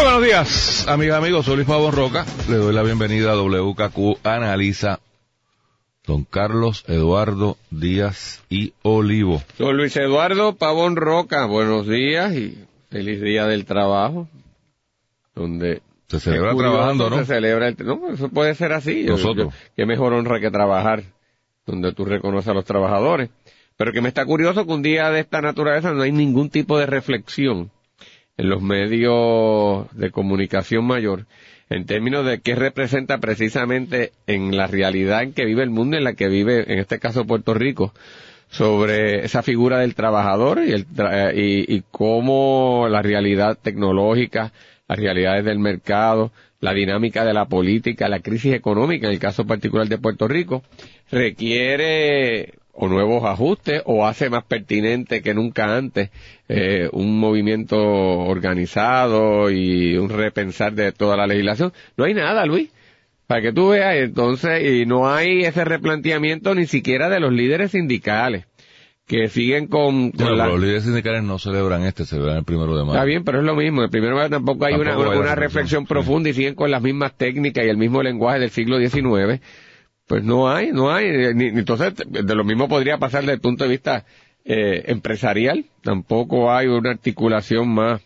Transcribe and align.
Muy 0.00 0.06
buenos 0.06 0.24
días, 0.24 0.88
amigas 0.88 1.18
amigos. 1.18 1.44
Soy 1.44 1.56
Luis 1.56 1.68
Pavón 1.68 1.92
Roca. 1.92 2.24
Le 2.48 2.56
doy 2.56 2.72
la 2.74 2.82
bienvenida 2.82 3.32
a 3.32 3.36
WKQ 3.36 4.24
Analiza. 4.26 4.98
Don 6.06 6.24
Carlos 6.24 6.84
Eduardo 6.88 7.58
Díaz 7.70 8.42
y 8.48 8.72
Olivo. 8.80 9.42
Soy 9.58 9.74
Luis 9.74 9.94
Eduardo 9.98 10.54
Pavón 10.56 10.96
Roca. 10.96 11.44
Buenos 11.44 11.86
días 11.86 12.34
y 12.34 12.64
feliz 12.88 13.20
día 13.20 13.44
del 13.44 13.66
trabajo. 13.66 14.26
Donde 15.34 15.82
Se 16.06 16.18
celebra 16.18 16.56
trabajando, 16.56 17.10
¿no? 17.10 17.18
Se 17.18 17.26
celebra 17.26 17.68
el, 17.68 17.76
no, 17.84 18.08
eso 18.08 18.30
puede 18.30 18.54
ser 18.54 18.72
así. 18.72 19.04
Yo- 19.04 19.12
Nosotros. 19.18 19.52
qué 19.76 19.84
mejor 19.84 20.14
honra 20.14 20.40
que 20.40 20.50
trabajar 20.50 21.02
donde 21.66 21.92
tú 21.92 22.06
reconoces 22.06 22.48
a 22.48 22.54
los 22.54 22.64
trabajadores. 22.64 23.28
Pero 23.76 23.92
que 23.92 24.00
me 24.00 24.08
está 24.08 24.24
curioso 24.24 24.64
que 24.64 24.72
un 24.72 24.80
día 24.82 25.10
de 25.10 25.20
esta 25.20 25.42
naturaleza 25.42 25.92
no 25.92 26.00
hay 26.00 26.12
ningún 26.12 26.48
tipo 26.48 26.78
de 26.78 26.86
reflexión 26.86 27.70
en 28.40 28.48
los 28.48 28.62
medios 28.62 29.86
de 29.92 30.10
comunicación 30.10 30.84
mayor 30.86 31.26
en 31.68 31.84
términos 31.86 32.26
de 32.26 32.40
qué 32.40 32.54
representa 32.56 33.18
precisamente 33.18 34.12
en 34.26 34.56
la 34.56 34.66
realidad 34.66 35.22
en 35.22 35.32
que 35.32 35.44
vive 35.44 35.62
el 35.62 35.70
mundo, 35.70 35.96
en 35.96 36.04
la 36.04 36.14
que 36.14 36.28
vive, 36.28 36.64
en 36.72 36.78
este 36.80 36.98
caso 36.98 37.26
Puerto 37.26 37.54
Rico, 37.54 37.92
sobre 38.50 39.24
esa 39.24 39.42
figura 39.42 39.78
del 39.78 39.94
trabajador 39.94 40.62
y, 40.66 40.72
el 40.72 40.88
tra- 40.88 41.32
y, 41.32 41.72
y 41.72 41.84
cómo 41.92 42.88
la 42.90 43.02
realidad 43.02 43.56
tecnológica, 43.62 44.52
las 44.88 44.98
realidades 44.98 45.44
del 45.44 45.60
mercado, 45.60 46.32
la 46.60 46.72
dinámica 46.74 47.24
de 47.24 47.34
la 47.34 47.44
política, 47.44 48.08
la 48.08 48.18
crisis 48.20 48.52
económica, 48.54 49.06
en 49.06 49.12
el 49.12 49.20
caso 49.20 49.46
particular 49.46 49.86
de 49.86 49.98
Puerto 49.98 50.26
Rico, 50.26 50.64
requiere 51.12 52.54
o 52.82 52.88
nuevos 52.88 53.24
ajustes 53.24 53.82
o 53.84 54.06
hace 54.06 54.30
más 54.30 54.42
pertinente 54.44 55.20
que 55.20 55.34
nunca 55.34 55.76
antes 55.76 56.08
eh, 56.48 56.88
un 56.92 57.20
movimiento 57.20 57.76
organizado 57.76 59.50
y 59.50 59.98
un 59.98 60.08
repensar 60.08 60.72
de 60.72 60.90
toda 60.90 61.14
la 61.18 61.26
legislación. 61.26 61.74
No 61.98 62.04
hay 62.06 62.14
nada, 62.14 62.46
Luis. 62.46 62.70
Para 63.26 63.42
que 63.42 63.52
tú 63.52 63.68
veas, 63.68 63.96
entonces, 63.96 64.64
y 64.66 64.86
no 64.86 65.10
hay 65.10 65.44
ese 65.44 65.62
replanteamiento 65.64 66.54
ni 66.54 66.66
siquiera 66.66 67.10
de 67.10 67.20
los 67.20 67.32
líderes 67.32 67.72
sindicales, 67.72 68.46
que 69.06 69.28
siguen 69.28 69.66
con, 69.66 70.10
con 70.12 70.18
Bueno, 70.18 70.36
la... 70.36 70.44
pero 70.44 70.56
los 70.56 70.62
líderes 70.62 70.84
sindicales 70.84 71.22
no 71.22 71.38
celebran 71.38 71.82
este, 71.82 72.06
celebran 72.06 72.38
el 72.38 72.44
primero 72.44 72.74
de 72.74 72.82
mayo. 72.82 72.94
Está 72.94 73.04
bien, 73.04 73.24
pero 73.24 73.40
es 73.40 73.44
lo 73.44 73.56
mismo. 73.56 73.82
El 73.82 73.90
primero 73.90 74.16
tampoco 74.30 74.64
hay 74.64 74.72
Tampoco 74.72 75.00
una, 75.00 75.10
hay 75.12 75.18
una 75.18 75.26
la 75.26 75.34
reflexión 75.34 75.36
reflexión, 75.36 75.82
sí. 75.82 75.88
profunda 75.88 76.30
y 76.30 76.32
siguen 76.32 76.54
con 76.54 76.70
las 76.70 76.80
mismas 76.80 77.14
técnicas 77.18 77.66
y 77.66 77.68
el 77.68 77.76
mismo 77.76 78.02
lenguaje 78.02 78.40
del 78.40 78.50
siglo 78.50 78.78
XIX. 78.78 79.40
Pues 80.10 80.24
no 80.24 80.50
hay, 80.50 80.72
no 80.72 80.90
hay. 80.92 81.06
eh, 81.06 81.34
Ni, 81.36 81.46
entonces, 81.46 81.94
de 82.04 82.34
lo 82.34 82.42
mismo 82.42 82.68
podría 82.68 82.98
pasar 82.98 83.20
desde 83.20 83.34
el 83.34 83.40
punto 83.40 83.62
de 83.62 83.70
vista 83.70 84.04
eh, 84.44 84.82
empresarial. 84.88 85.66
Tampoco 85.84 86.50
hay 86.52 86.66
una 86.66 86.90
articulación 86.90 87.68
más, 87.68 88.02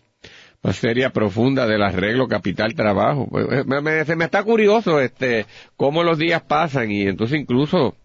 más 0.62 0.76
seria, 0.76 1.08
profunda 1.14 1.66
del 1.66 1.82
arreglo 1.82 2.28
capital-trabajo. 2.28 3.26
Pues, 3.30 3.46
eh, 3.50 3.64
me, 3.66 3.80
me- 3.80 4.04
se 4.04 4.16
me 4.16 4.26
está 4.26 4.42
curioso 4.42 5.00
este 5.00 5.46
cómo 5.78 6.02
los 6.02 6.18
días 6.18 6.42
pasan 6.42 6.90
y 6.90 7.04
entonces 7.08 7.40
incluso 7.40 7.96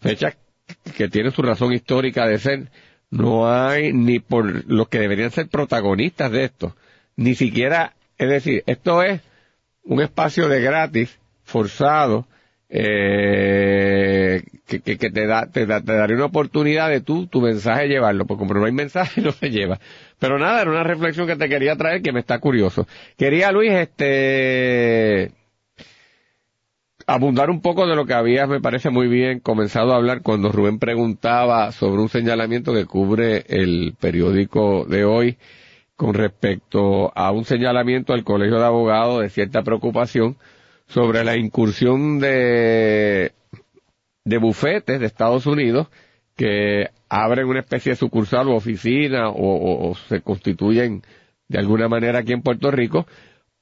fechas 0.00 0.36
que 0.96 1.08
tienen 1.08 1.32
su 1.32 1.42
razón 1.42 1.72
histórica 1.72 2.28
de 2.28 2.38
ser, 2.38 2.70
no 3.10 3.50
hay 3.52 3.92
ni 3.92 4.20
por 4.20 4.64
los 4.70 4.86
que 4.88 5.00
deberían 5.00 5.32
ser 5.32 5.48
protagonistas 5.48 6.30
de 6.30 6.44
esto, 6.44 6.76
ni 7.16 7.34
siquiera, 7.34 7.94
es 8.16 8.28
decir, 8.28 8.62
esto 8.66 9.02
es 9.02 9.20
un 9.82 10.00
espacio 10.00 10.48
de 10.48 10.60
gratis, 10.60 11.18
forzado, 11.42 12.28
eh, 12.76 14.42
que, 14.66 14.80
que, 14.80 14.98
que 14.98 15.10
te 15.10 15.26
da, 15.28 15.46
te 15.46 15.64
da, 15.64 15.80
te 15.80 15.92
daría 15.92 16.16
una 16.16 16.24
oportunidad 16.24 16.90
de 16.90 17.00
tú, 17.00 17.28
tu 17.28 17.40
mensaje 17.40 17.86
llevarlo, 17.86 18.26
porque 18.26 18.40
como 18.40 18.54
no 18.54 18.64
hay 18.64 18.72
mensaje, 18.72 19.20
no 19.22 19.30
se 19.30 19.50
lleva. 19.50 19.78
Pero 20.18 20.40
nada, 20.40 20.62
era 20.62 20.70
una 20.72 20.82
reflexión 20.82 21.28
que 21.28 21.36
te 21.36 21.48
quería 21.48 21.76
traer 21.76 22.02
que 22.02 22.12
me 22.12 22.18
está 22.18 22.40
curioso. 22.40 22.88
Quería, 23.16 23.52
Luis, 23.52 23.70
este, 23.70 25.30
abundar 27.06 27.48
un 27.48 27.60
poco 27.60 27.86
de 27.86 27.94
lo 27.94 28.06
que 28.06 28.14
habías, 28.14 28.48
me 28.48 28.60
parece 28.60 28.90
muy 28.90 29.06
bien, 29.06 29.38
comenzado 29.38 29.92
a 29.92 29.96
hablar 29.96 30.22
cuando 30.22 30.50
Rubén 30.50 30.80
preguntaba 30.80 31.70
sobre 31.70 32.02
un 32.02 32.08
señalamiento 32.08 32.74
que 32.74 32.86
cubre 32.86 33.44
el 33.46 33.94
periódico 34.00 34.84
de 34.84 35.04
hoy 35.04 35.38
con 35.94 36.14
respecto 36.14 37.16
a 37.16 37.30
un 37.30 37.44
señalamiento 37.44 38.14
al 38.14 38.24
Colegio 38.24 38.58
de 38.58 38.64
Abogados 38.64 39.20
de 39.22 39.30
cierta 39.30 39.62
preocupación 39.62 40.36
sobre 40.86 41.24
la 41.24 41.36
incursión 41.36 42.18
de, 42.18 43.32
de 44.24 44.38
bufetes 44.38 45.00
de 45.00 45.06
Estados 45.06 45.46
Unidos 45.46 45.88
que 46.36 46.90
abren 47.08 47.46
una 47.46 47.60
especie 47.60 47.92
de 47.92 47.96
sucursal 47.96 48.48
o 48.48 48.56
oficina 48.56 49.28
o, 49.28 49.94
se 50.08 50.20
constituyen 50.20 51.02
de 51.48 51.58
alguna 51.58 51.88
manera 51.88 52.20
aquí 52.20 52.32
en 52.32 52.42
Puerto 52.42 52.70
Rico 52.70 53.06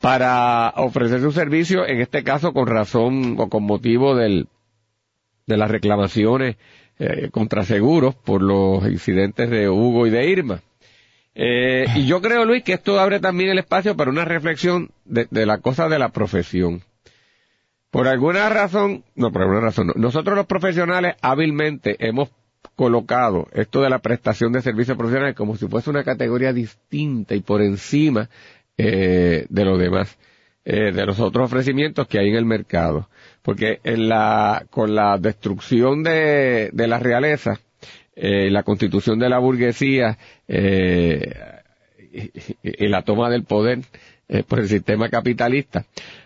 para 0.00 0.70
ofrecer 0.76 1.20
su 1.20 1.32
servicio, 1.32 1.86
en 1.86 2.00
este 2.00 2.24
caso 2.24 2.52
con 2.52 2.66
razón 2.66 3.36
o 3.38 3.48
con 3.48 3.64
motivo 3.64 4.16
del, 4.16 4.48
de 5.46 5.56
las 5.56 5.70
reclamaciones 5.70 6.56
eh, 6.98 7.28
contra 7.30 7.64
seguros 7.64 8.14
por 8.14 8.42
los 8.42 8.84
incidentes 8.86 9.50
de 9.50 9.68
Hugo 9.68 10.06
y 10.06 10.10
de 10.10 10.28
Irma. 10.28 10.60
Eh, 11.34 11.86
y 11.94 12.06
yo 12.06 12.20
creo, 12.20 12.44
Luis, 12.44 12.62
que 12.62 12.74
esto 12.74 12.98
abre 12.98 13.20
también 13.20 13.50
el 13.50 13.58
espacio 13.58 13.96
para 13.96 14.10
una 14.10 14.24
reflexión 14.24 14.90
de, 15.04 15.28
de 15.30 15.46
la 15.46 15.58
cosa 15.58 15.88
de 15.88 15.98
la 15.98 16.10
profesión. 16.10 16.82
Por 17.92 18.08
alguna 18.08 18.48
razón, 18.48 19.04
no, 19.16 19.30
por 19.30 19.42
alguna 19.42 19.60
razón, 19.60 19.88
no. 19.88 19.92
nosotros 19.96 20.34
los 20.34 20.46
profesionales 20.46 21.14
hábilmente 21.20 21.94
hemos 21.98 22.30
colocado 22.74 23.48
esto 23.52 23.82
de 23.82 23.90
la 23.90 23.98
prestación 23.98 24.50
de 24.50 24.62
servicios 24.62 24.96
profesionales 24.96 25.36
como 25.36 25.56
si 25.56 25.68
fuese 25.68 25.90
una 25.90 26.02
categoría 26.02 26.54
distinta 26.54 27.34
y 27.34 27.42
por 27.42 27.60
encima 27.60 28.30
eh, 28.78 29.44
de 29.46 29.64
los 29.66 29.78
demás, 29.78 30.16
eh, 30.64 30.90
de 30.90 31.04
los 31.04 31.20
otros 31.20 31.44
ofrecimientos 31.44 32.08
que 32.08 32.18
hay 32.18 32.30
en 32.30 32.36
el 32.36 32.46
mercado. 32.46 33.10
Porque 33.42 33.80
en 33.84 34.08
la, 34.08 34.64
con 34.70 34.94
la 34.94 35.18
destrucción 35.18 36.02
de, 36.02 36.70
de 36.72 36.88
la 36.88 36.98
realeza, 36.98 37.60
eh, 38.16 38.48
la 38.50 38.62
constitución 38.62 39.18
de 39.18 39.28
la 39.28 39.38
burguesía, 39.38 40.16
eh, 40.48 41.30
y, 42.12 42.88
la 42.88 43.02
toma 43.02 43.30
del 43.30 43.44
poder 43.44 43.80
eh, 44.28 44.42
por 44.46 44.60
el 44.60 44.68
sistema 44.68 45.08
capitalista. 45.08 45.84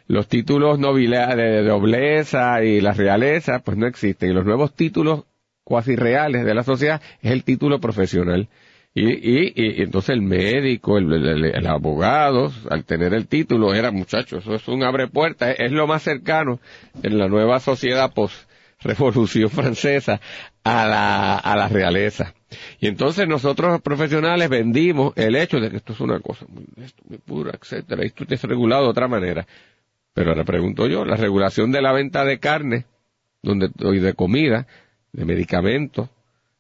Los 0.09 0.29
títulos 0.29 0.79
de 0.79 1.63
nobleza 1.65 2.63
y 2.65 2.81
la 2.81 2.93
realeza, 2.93 3.61
pues 3.61 3.77
no 3.77 3.87
existen. 3.87 4.31
Y 4.31 4.35
los 4.35 4.45
nuevos 4.45 4.75
títulos 4.75 5.25
cuasi 5.65 5.97
reales 5.97 6.45
de 6.45 6.55
la 6.55 6.63
sociedad 6.63 7.01
es 7.23 7.33
el 7.33 7.45
título 7.45 7.81
profesional. 7.81 8.49
Y, 8.95 9.11
y, 9.11 9.53
y 9.55 9.83
entonces 9.83 10.11
el 10.11 10.23
médico, 10.23 10.97
el, 10.97 11.13
el- 11.45 11.67
abogado, 11.67 12.51
al 12.71 12.85
tener 12.85 13.13
el 13.13 13.27
título, 13.27 13.75
era 13.75 13.91
muchachos, 13.91 14.43
eso 14.45 14.55
es 14.55 14.67
un 14.69 14.83
abre 14.85 15.07
puertas, 15.07 15.51
es, 15.51 15.67
es 15.67 15.73
lo 15.73 15.87
más 15.87 16.03
cercano 16.03 16.61
en 17.03 17.19
la 17.19 17.29
nueva 17.29 17.61
sociedad 17.61 18.15
post 18.15 18.49
revolución 18.81 19.51
francesa 19.51 20.21
a 20.67 20.85
la, 20.85 21.37
a 21.37 21.57
la 21.57 21.69
realeza. 21.69 22.35
Y 22.81 22.89
entonces 22.89 23.29
nosotros 23.29 23.81
profesionales 23.83 24.49
vendimos 24.49 25.13
el 25.17 25.37
hecho 25.37 25.61
de 25.61 25.71
que 25.71 25.77
esto 25.77 25.93
es 25.93 26.01
una 26.01 26.19
cosa 26.19 26.45
muy, 26.49 26.67
muy 27.09 27.19
pura, 27.19 27.53
etcétera, 27.61 28.03
y 28.03 28.09
esto 28.09 28.25
es 28.29 28.43
regulado 28.43 28.85
de 28.85 28.91
otra 28.91 29.07
manera. 29.07 29.47
Pero 30.13 30.31
ahora 30.31 30.45
pregunto 30.45 30.89
yo, 30.89 31.05
la 31.05 31.15
regulación 31.15 31.71
de 31.71 31.83
la 31.83 31.93
venta 31.93 32.25
de 32.25 32.41
carne, 32.41 32.85
donde, 33.43 33.71
y 33.79 33.99
de 34.01 34.15
comida, 34.15 34.67
de 35.13 35.25
medicamentos, 35.25 36.09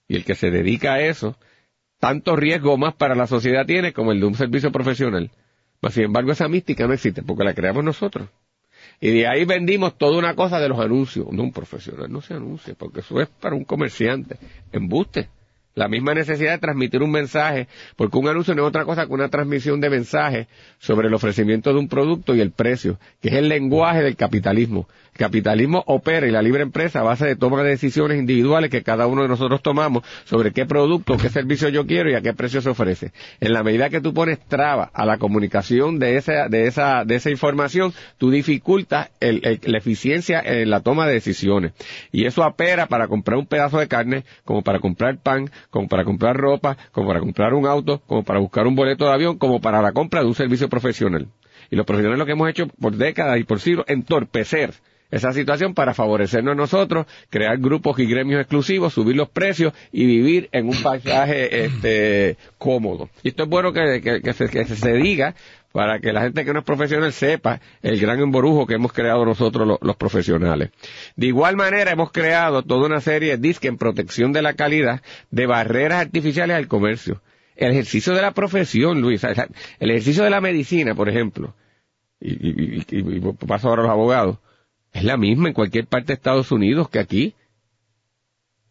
y 0.07 0.15
el 0.15 0.25
que 0.25 0.37
se 0.37 0.53
dedica 0.53 0.95
a 0.95 1.01
eso, 1.01 1.37
tanto 1.99 2.37
riesgo 2.37 2.79
más 2.79 2.95
para 2.95 3.17
la 3.17 3.27
sociedad 3.27 3.67
tiene 3.67 3.93
como 3.93 4.13
el 4.13 4.21
de 4.21 4.27
un 4.27 4.35
servicio 4.35 4.71
profesional. 4.71 5.33
Mas, 5.83 5.95
sin 5.95 6.05
embargo, 6.05 6.31
esa 6.31 6.47
mística 6.47 6.87
no 6.87 6.93
existe 6.93 7.25
porque 7.25 7.43
la 7.43 7.55
creamos 7.55 7.83
nosotros. 7.83 8.29
Y 9.01 9.11
de 9.11 9.27
ahí 9.27 9.45
vendimos 9.45 9.97
toda 9.99 10.19
una 10.19 10.35
cosa 10.35 10.59
de 10.59 10.69
los 10.69 10.81
anuncios. 10.81 11.27
No, 11.31 11.43
un 11.43 11.53
profesional 11.53 12.11
no 12.11 12.21
se 12.23 12.35
anuncia 12.35 12.75
porque 12.75 13.01
eso 13.01 13.21
es 13.21 13.29
para 13.29 13.55
un 13.55 13.65
comerciante. 13.65 14.39
Embuste. 14.73 15.29
La 15.77 15.89
misma 15.89 16.15
necesidad 16.15 16.53
de 16.53 16.59
transmitir 16.59 17.03
un 17.03 17.11
mensaje, 17.11 17.69
porque 17.97 18.17
un 18.17 18.27
anuncio 18.27 18.55
no 18.55 18.63
es 18.63 18.69
otra 18.69 18.87
cosa 18.87 19.07
que 19.07 19.13
una 19.13 19.29
transmisión 19.29 19.79
de 19.79 19.91
mensaje 19.91 20.49
sobre 20.79 21.09
el 21.09 21.15
ofrecimiento 21.15 21.71
de 21.71 21.79
un 21.79 21.89
producto 21.89 22.35
y 22.35 22.41
el 22.41 22.51
precio, 22.51 22.99
que 23.21 23.29
es 23.29 23.35
el 23.35 23.51
lenguaje 23.51 24.03
del 24.03 24.17
capitalismo. 24.17 24.89
El 25.13 25.19
capitalismo 25.19 25.83
opera 25.87 26.27
y 26.27 26.31
la 26.31 26.43
libre 26.43 26.63
empresa 26.63 27.01
a 27.01 27.03
base 27.03 27.27
de 27.27 27.37
toma 27.37 27.63
de 27.63 27.71
decisiones 27.71 28.19
individuales 28.19 28.71
que 28.71 28.83
cada 28.83 29.07
uno 29.07 29.23
de 29.23 29.29
nosotros 29.29 29.63
tomamos 29.63 30.03
sobre 30.25 30.53
qué 30.53 30.65
producto, 30.67 31.17
qué 31.17 31.29
servicio 31.29 31.69
yo 31.69 31.87
quiero 31.87 32.11
y 32.11 32.15
a 32.15 32.21
qué 32.23 32.33
precio 32.33 32.63
se 32.63 32.71
ofrece. 32.71 33.13
En 33.41 33.53
la 33.53 33.63
medida 33.63 33.91
que 33.91 34.01
tú 34.01 34.15
pones 34.15 34.39
traba 34.41 34.91
a 34.93 35.05
la 35.05 35.19
comunicación 35.19 35.99
de 35.99 36.17
esa, 36.17 36.49
de 36.49 36.67
esa, 36.67 37.05
de 37.05 37.15
esa 37.15 37.31
información, 37.31 37.93
tú 38.17 38.31
dificultas 38.31 39.11
la 39.21 39.79
eficiencia 39.79 40.41
en 40.41 40.71
la 40.71 40.81
toma 40.81 41.07
de 41.07 41.15
decisiones. 41.15 41.73
Y 42.13 42.25
eso 42.27 42.47
opera 42.47 42.87
para 42.87 43.09
comprar 43.09 43.39
un 43.39 43.47
pedazo 43.47 43.79
de 43.79 43.89
carne, 43.89 44.25
como 44.45 44.63
para 44.63 44.81
comprar 44.81 45.19
pan, 45.19 45.51
como 45.71 45.89
para 45.89 46.05
comprar 46.05 46.37
ropa, 46.37 46.77
como 46.93 47.09
para 47.09 47.21
comprar 47.21 47.55
un 47.55 47.67
auto, 47.67 48.01
como 48.07 48.23
para 48.23 48.39
buscar 48.39 48.67
un 48.67 48.75
boleto 48.75 49.07
de 49.07 49.13
avión, 49.13 49.39
como 49.39 49.61
para 49.61 49.83
la 49.83 49.93
compra 49.93 50.21
de 50.21 50.27
un 50.27 50.35
servicio 50.35 50.69
profesional. 50.69 51.29
Y 51.71 51.77
los 51.77 51.87
profesionales 51.87 52.19
lo 52.19 52.27
que 52.27 52.33
hemos 52.33 52.49
hecho 52.49 52.69
por 52.81 52.97
décadas 52.97 53.39
y 53.39 53.45
por 53.45 53.61
siglos, 53.61 53.85
entorpecer 53.89 54.75
esa 55.11 55.33
situación 55.33 55.75
para 55.75 55.95
favorecernos 55.95 56.53
a 56.53 56.57
nosotros, 56.57 57.07
crear 57.31 57.59
grupos 57.59 57.99
y 57.99 58.07
gremios 58.07 58.41
exclusivos, 58.41 58.93
subir 58.93 59.17
los 59.17 59.29
precios 59.29 59.73
y 59.93 60.05
vivir 60.05 60.49
en 60.53 60.69
un 60.69 60.83
paisaje 60.83 61.65
este, 61.65 62.37
cómodo. 62.59 63.09
Y 63.23 63.29
esto 63.29 63.45
es 63.45 63.49
bueno 63.49 63.73
que, 63.73 64.01
que, 64.01 64.33
se, 64.33 64.93
diga 64.95 65.35
para 65.77 65.99
que 65.99 66.11
la 66.11 66.23
gente 66.23 66.47
que 66.47 66.55
no 66.55 66.61
es 66.61 66.65
profesional 66.65 67.13
sepa 67.13 67.61
el 67.83 68.01
gran 68.01 68.19
emborujo 68.19 68.67
que 68.67 68.77
hemos 68.77 68.95
creado 68.95 69.27
nosotros 69.27 69.79
los, 69.79 69.97
profesionales. 69.97 70.71
De 71.17 71.27
igual 71.27 71.55
manera 71.55 71.91
hemos 71.91 72.13
creado 72.13 72.63
toda 72.63 72.87
una 72.87 73.03
serie 73.03 73.33
de 73.33 73.37
disques 73.37 73.69
en 73.69 73.77
protección 73.77 74.33
de 74.33 74.41
la 74.41 74.55
calidad 74.55 75.03
de 75.31 75.45
barreras 75.45 76.01
artificiales 76.01 76.57
al 76.57 76.67
comercio. 76.67 77.21
El 77.57 77.73
ejercicio 77.73 78.15
de 78.15 78.23
la 78.23 78.33
profesión, 78.33 79.03
Luis, 79.03 79.23
el 79.25 79.91
ejercicio 79.91 80.25
de 80.25 80.31
la 80.31 80.41
medicina, 80.41 80.95
por 80.95 81.11
ejemplo, 81.11 81.55
y, 82.21 82.79
y 82.91 83.21
paso 83.47 83.69
ahora 83.69 83.83
a 83.83 83.85
los 83.85 83.93
abogados, 83.93 84.39
es 84.95 85.05
la 85.05 85.19
misma 85.19 85.49
en 85.49 85.55
cualquier 85.55 85.85
parte 85.89 86.07
de 86.07 86.15
Estados 86.15 86.53
Unidos 86.53 86.89
que 86.89 87.01
aquí. 87.01 87.35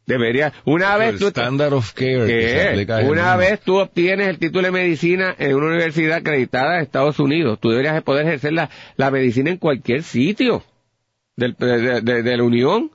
Debería, 0.05 0.53
una 0.65 0.97
vez 0.97 1.17
tú, 1.17 1.27
of 1.27 1.93
care 1.93 2.85
una 3.05 3.35
vez 3.37 3.59
tú 3.61 3.77
obtienes 3.77 4.27
el 4.27 4.37
título 4.37 4.67
de 4.67 4.71
medicina 4.71 5.35
en 5.39 5.55
una 5.55 5.67
universidad 5.67 6.17
acreditada 6.17 6.75
de 6.75 6.83
Estados 6.83 7.19
Unidos, 7.19 7.59
tú 7.59 7.69
deberías 7.69 8.03
poder 8.03 8.27
ejercer 8.27 8.53
la, 8.53 8.69
la 8.97 9.09
medicina 9.09 9.49
en 9.49 9.57
cualquier 9.57 10.03
sitio 10.03 10.63
del, 11.35 11.55
de, 11.55 12.37
la 12.37 12.43
Unión, 12.43 12.91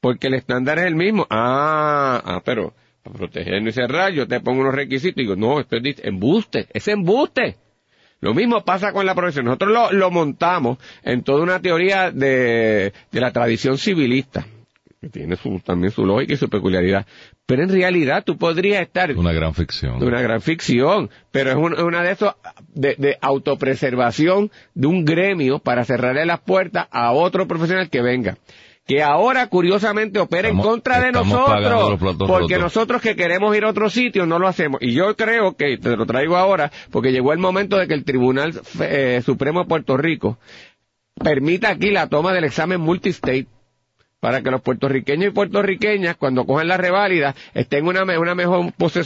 porque 0.00 0.28
el 0.28 0.34
estándar 0.34 0.78
es 0.78 0.86
el 0.86 0.94
mismo. 0.94 1.26
Ah, 1.30 2.22
ah, 2.24 2.42
pero 2.44 2.74
para 3.02 3.18
protegernos 3.18 3.68
y 3.68 3.72
cerrar, 3.72 4.12
yo 4.12 4.26
te 4.26 4.40
pongo 4.40 4.62
unos 4.62 4.74
requisitos 4.74 5.18
y 5.18 5.22
digo, 5.22 5.36
no, 5.36 5.60
esto 5.60 5.76
es 5.76 5.96
embuste, 6.04 6.66
es 6.72 6.88
embuste. 6.88 7.56
Lo 8.20 8.32
mismo 8.32 8.64
pasa 8.64 8.92
con 8.92 9.04
la 9.04 9.14
profesión. 9.14 9.44
Nosotros 9.44 9.92
lo, 9.92 10.10
montamos 10.10 10.78
en 11.02 11.22
toda 11.22 11.42
una 11.42 11.60
teoría 11.60 12.10
de, 12.10 12.94
la 13.12 13.32
tradición 13.32 13.76
civilista, 13.76 14.46
que 15.04 15.10
tiene 15.10 15.36
también 15.64 15.92
su 15.92 16.04
lógica 16.04 16.32
y 16.32 16.36
su 16.36 16.48
peculiaridad. 16.48 17.06
Pero 17.46 17.62
en 17.62 17.70
realidad 17.70 18.24
tú 18.24 18.36
podrías 18.36 18.82
estar... 18.82 19.14
Una 19.16 19.32
gran 19.32 19.54
ficción. 19.54 20.02
Una 20.02 20.22
gran 20.22 20.40
ficción, 20.40 21.10
pero 21.30 21.50
es 21.50 21.56
una 21.56 22.02
de 22.02 22.12
esos 22.12 22.34
de, 22.74 22.94
de, 22.98 23.18
autopreservación 23.20 24.50
de 24.74 24.86
un 24.86 25.04
gremio 25.04 25.58
para 25.58 25.84
cerrarle 25.84 26.24
las 26.24 26.40
puertas 26.40 26.86
a 26.90 27.12
otro 27.12 27.46
profesional 27.46 27.90
que 27.90 28.02
venga 28.02 28.38
que 28.86 29.02
ahora 29.02 29.46
curiosamente 29.46 30.20
opera 30.20 30.48
en 30.48 30.58
contra 30.58 31.00
de 31.00 31.10
nosotros, 31.10 31.98
porque 32.18 32.58
nosotros 32.58 33.00
que 33.00 33.16
queremos 33.16 33.56
ir 33.56 33.64
a 33.64 33.70
otro 33.70 33.88
sitio 33.88 34.26
no 34.26 34.38
lo 34.38 34.46
hacemos. 34.46 34.82
Y 34.82 34.92
yo 34.92 35.16
creo 35.16 35.56
que, 35.56 35.78
te 35.78 35.96
lo 35.96 36.04
traigo 36.04 36.36
ahora, 36.36 36.70
porque 36.90 37.10
llegó 37.10 37.32
el 37.32 37.38
momento 37.38 37.78
de 37.78 37.88
que 37.88 37.94
el 37.94 38.04
Tribunal 38.04 38.60
eh, 38.80 39.22
Supremo 39.24 39.60
de 39.60 39.68
Puerto 39.68 39.96
Rico 39.96 40.38
permita 41.14 41.70
aquí 41.70 41.90
la 41.90 42.08
toma 42.08 42.32
del 42.34 42.44
examen 42.44 42.80
multistate 42.80 43.46
para 44.24 44.40
que 44.40 44.50
los 44.50 44.62
puertorriqueños 44.62 45.26
y 45.26 45.30
puertorriqueñas, 45.32 46.16
cuando 46.16 46.46
cogen 46.46 46.68
la 46.68 46.78
reválida, 46.78 47.34
estén 47.52 47.80
en 47.80 47.88
una, 47.88 48.18
una 48.18 48.34
mejor 48.34 48.72
pues, 48.78 48.96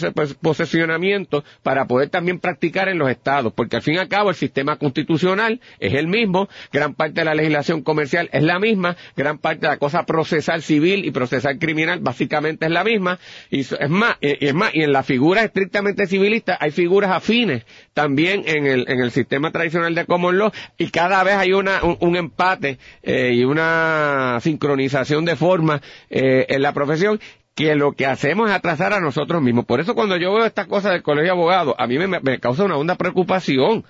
posesionamiento 0.41 1.43
para 1.65 1.87
poder 1.87 2.09
también 2.09 2.39
practicar 2.39 2.89
en 2.89 2.99
los 2.99 3.11
estados, 3.11 3.53
porque 3.53 3.75
al 3.75 3.83
fin 3.83 3.95
y 3.95 3.99
al 3.99 4.07
cabo 4.07 4.31
el 4.31 4.37
sistema 4.37 4.77
constitucional 4.77 5.61
es 5.81 5.95
el 5.95 6.07
mismo, 6.07 6.49
gran 6.73 6.95
parte 6.95 7.15
de 7.15 7.25
la 7.25 7.35
legislación 7.35 7.83
comercial 7.83 8.31
es 8.33 8.45
la 8.45 8.61
misma, 8.61 8.97
gran 9.17 9.39
parte 9.39 9.63
de 9.63 9.67
la 9.67 9.79
cosa 9.79 10.07
procesal 10.07 10.63
civil 10.63 11.05
y 11.05 11.11
procesal 11.11 11.59
criminal 11.59 11.99
básicamente 11.99 12.67
es 12.67 12.71
la 12.71 12.85
misma, 12.85 13.19
y 13.51 13.63
es 13.63 13.91
más, 13.91 14.19
y 14.21 14.47
es 14.47 14.55
más, 14.55 14.73
y 14.73 14.83
en 14.83 14.93
la 14.93 15.03
figura 15.03 15.43
estrictamente 15.43 16.07
civilista 16.07 16.57
hay 16.61 16.71
figuras 16.71 17.11
afines 17.11 17.65
también 17.93 18.45
en 18.47 18.67
el, 18.67 18.85
en 18.89 19.01
el 19.01 19.11
sistema 19.11 19.51
tradicional 19.51 19.97
de 19.97 20.07
common 20.07 20.39
law, 20.39 20.53
y 20.77 20.91
cada 20.91 21.25
vez 21.25 21.35
hay 21.35 21.55
una, 21.55 21.81
un, 21.83 22.15
empate 22.15 22.79
eh, 23.03 23.33
y 23.35 23.43
una 23.43 24.39
sincronización 24.41 25.08
de 25.09 25.37
forma 25.37 25.81
eh, 26.11 26.47
en 26.49 26.63
la 26.63 26.73
profesión 26.73 27.21
que 27.55 27.75
lo 27.75 27.93
que 27.93 28.07
hacemos 28.07 28.49
es 28.49 28.55
atrasar 28.55 28.93
a 28.93 29.01
nosotros 29.01 29.43
mismos. 29.43 29.65
Por 29.65 29.81
eso 29.81 29.97
cuando 29.97 30.17
yo 30.17 30.33
veo 30.33 30.47
estas 30.47 30.69
cosas 30.69 30.93
del 30.93 31.03
colegio 31.03 31.25
de 31.25 31.31
abogados, 31.31 31.75
a 31.77 31.89
mí 31.89 31.99
me, 31.99 32.39
causa 32.39 32.63
una 32.63 32.77
honda 32.77 32.95
preocupación. 32.95 33.85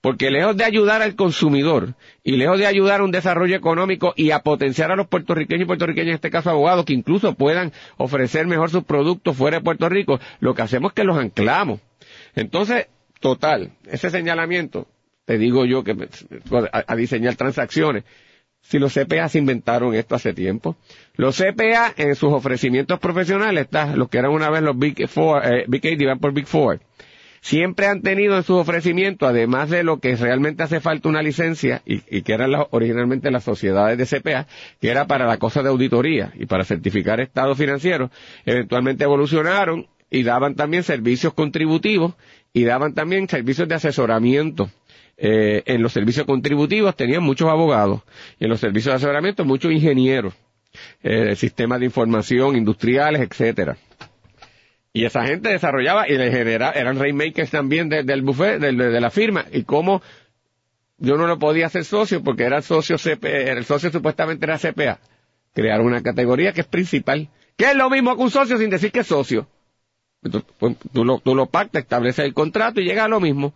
Porque 0.00 0.30
lejos 0.30 0.56
de 0.56 0.64
ayudar 0.64 1.02
al 1.02 1.14
consumidor 1.14 1.94
y 2.22 2.36
lejos 2.36 2.58
de 2.58 2.66
ayudar 2.66 3.00
a 3.00 3.04
un 3.04 3.10
desarrollo 3.10 3.56
económico 3.56 4.14
y 4.16 4.30
a 4.30 4.38
potenciar 4.38 4.92
a 4.92 4.96
los 4.96 5.08
puertorriqueños 5.08 5.64
y 5.64 5.66
puertorriqueñas, 5.66 6.08
en 6.08 6.14
este 6.14 6.30
caso 6.30 6.50
abogados, 6.50 6.86
que 6.86 6.94
incluso 6.94 7.34
puedan 7.34 7.72
ofrecer 7.98 8.46
mejor 8.46 8.70
sus 8.70 8.84
productos 8.84 9.36
fuera 9.36 9.58
de 9.58 9.64
Puerto 9.64 9.88
Rico, 9.90 10.20
lo 10.38 10.54
que 10.54 10.62
hacemos 10.62 10.92
es 10.92 10.94
que 10.94 11.04
los 11.04 11.18
anclamos. 11.18 11.80
Entonces, 12.34 12.86
total, 13.18 13.72
ese 13.90 14.08
señalamiento, 14.08 14.86
te 15.26 15.36
digo 15.36 15.64
yo 15.64 15.84
que 15.84 15.96
a 16.72 16.96
diseñar 16.96 17.34
transacciones, 17.34 18.04
si 18.62 18.78
los 18.78 18.94
CPA 18.94 19.28
se 19.28 19.38
inventaron 19.38 19.94
esto 19.94 20.14
hace 20.14 20.32
tiempo. 20.32 20.76
Los 21.14 21.36
CPA 21.38 21.92
en 21.96 22.14
sus 22.14 22.32
ofrecimientos 22.32 22.98
profesionales, 22.98 23.68
los 23.94 24.08
que 24.08 24.18
eran 24.18 24.30
una 24.30 24.50
vez 24.50 24.62
los 24.62 24.78
Big 24.78 25.08
Four, 25.08 25.42
eh, 25.44 25.64
Big 25.66 25.84
Eight 25.84 26.20
por 26.20 26.32
Big 26.32 26.46
Four, 26.46 26.80
siempre 27.40 27.86
han 27.86 28.02
tenido 28.02 28.36
en 28.36 28.42
sus 28.42 28.56
ofrecimientos, 28.56 29.28
además 29.28 29.70
de 29.70 29.82
lo 29.82 29.98
que 29.98 30.14
realmente 30.16 30.62
hace 30.62 30.80
falta 30.80 31.08
una 31.08 31.22
licencia, 31.22 31.82
y, 31.84 32.22
que 32.22 32.32
eran 32.32 32.52
originalmente 32.70 33.30
las 33.30 33.44
sociedades 33.44 33.98
de 33.98 34.06
CPA, 34.06 34.46
que 34.80 34.90
era 34.90 35.06
para 35.06 35.26
la 35.26 35.38
cosa 35.38 35.62
de 35.62 35.70
auditoría 35.70 36.32
y 36.34 36.46
para 36.46 36.64
certificar 36.64 37.20
estados 37.20 37.58
financieros, 37.58 38.10
eventualmente 38.44 39.04
evolucionaron 39.04 39.88
y 40.10 40.22
daban 40.22 40.54
también 40.54 40.82
servicios 40.82 41.32
contributivos 41.34 42.14
y 42.52 42.64
daban 42.64 42.94
también 42.94 43.28
servicios 43.28 43.68
de 43.68 43.76
asesoramiento 43.76 44.70
eh, 45.22 45.62
en 45.66 45.82
los 45.82 45.92
servicios 45.92 46.24
contributivos 46.24 46.96
tenían 46.96 47.22
muchos 47.22 47.46
abogados 47.50 48.00
y 48.38 48.44
en 48.44 48.50
los 48.50 48.58
servicios 48.58 48.92
de 48.92 48.96
asesoramiento 48.96 49.44
muchos 49.44 49.70
ingenieros, 49.70 50.32
eh, 51.02 51.36
sistemas 51.36 51.80
de 51.80 51.84
información 51.84 52.56
industriales, 52.56 53.20
etcétera. 53.20 53.76
Y 54.94 55.04
esa 55.04 55.26
gente 55.26 55.50
desarrollaba 55.50 56.08
y 56.08 56.14
en 56.14 56.32
general 56.32 56.72
eran 56.74 56.98
rainmakers 56.98 57.50
también 57.50 57.90
del 57.90 58.22
buffet, 58.22 58.60
de, 58.60 58.72
la 58.72 59.10
firma. 59.10 59.44
Y 59.52 59.64
cómo 59.64 60.00
yo 60.96 61.18
no 61.18 61.26
lo 61.26 61.38
podía 61.38 61.66
hacer 61.66 61.84
socio 61.84 62.24
porque 62.24 62.44
era 62.44 62.62
socio 62.62 62.96
el 63.22 63.64
socio 63.66 63.92
supuestamente 63.92 64.46
era 64.46 64.58
CPA. 64.58 65.00
Crearon 65.52 65.86
una 65.86 66.02
categoría 66.02 66.52
que 66.52 66.62
es 66.62 66.66
principal, 66.66 67.28
que 67.58 67.66
es 67.66 67.76
lo 67.76 67.90
mismo 67.90 68.16
que 68.16 68.22
un 68.22 68.30
socio 68.30 68.56
sin 68.56 68.70
decir 68.70 68.90
que 68.90 69.00
es 69.00 69.06
socio. 69.06 69.46
Tú, 70.22 70.42
pues, 70.58 70.76
tú, 70.92 71.04
lo, 71.04 71.20
lo 71.24 71.46
pactas, 71.46 71.82
estableces 71.82 72.24
el 72.24 72.32
contrato 72.32 72.80
y 72.80 72.84
llega 72.84 73.04
a 73.04 73.08
lo 73.08 73.20
mismo. 73.20 73.52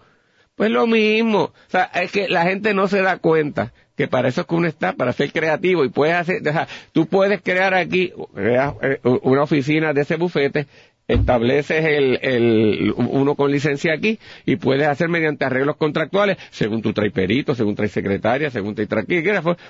Pues 0.56 0.70
lo 0.70 0.86
mismo. 0.86 1.40
O 1.40 1.52
sea, 1.68 1.90
es 1.94 2.12
que 2.12 2.28
la 2.28 2.42
gente 2.42 2.74
no 2.74 2.86
se 2.88 3.02
da 3.02 3.18
cuenta 3.18 3.72
que 3.96 4.08
para 4.08 4.28
eso 4.28 4.42
es 4.42 4.46
que 4.46 4.54
uno 4.54 4.66
está, 4.66 4.92
para 4.92 5.12
ser 5.12 5.32
creativo 5.32 5.84
y 5.84 5.88
puedes 5.88 6.16
hacer, 6.16 6.46
o 6.46 6.52
sea, 6.52 6.68
tú 6.92 7.06
puedes 7.06 7.40
crear 7.42 7.74
aquí 7.74 8.12
eh, 8.36 8.98
una 9.02 9.42
oficina 9.42 9.92
de 9.92 10.02
ese 10.02 10.16
bufete 10.16 10.66
estableces 11.06 11.84
el, 11.84 12.94
uno 12.96 13.34
con 13.34 13.50
licencia 13.50 13.92
aquí 13.94 14.18
y 14.46 14.56
puedes 14.56 14.86
hacer 14.86 15.08
mediante 15.08 15.44
arreglos 15.44 15.76
contractuales, 15.76 16.38
según 16.50 16.82
tu 16.82 16.92
trae 16.92 17.10
perito, 17.10 17.54
según 17.54 17.74
trae 17.74 17.88
secretaria, 17.88 18.50
según 18.50 18.74
trae 18.74 18.88
aquí, 19.00 19.22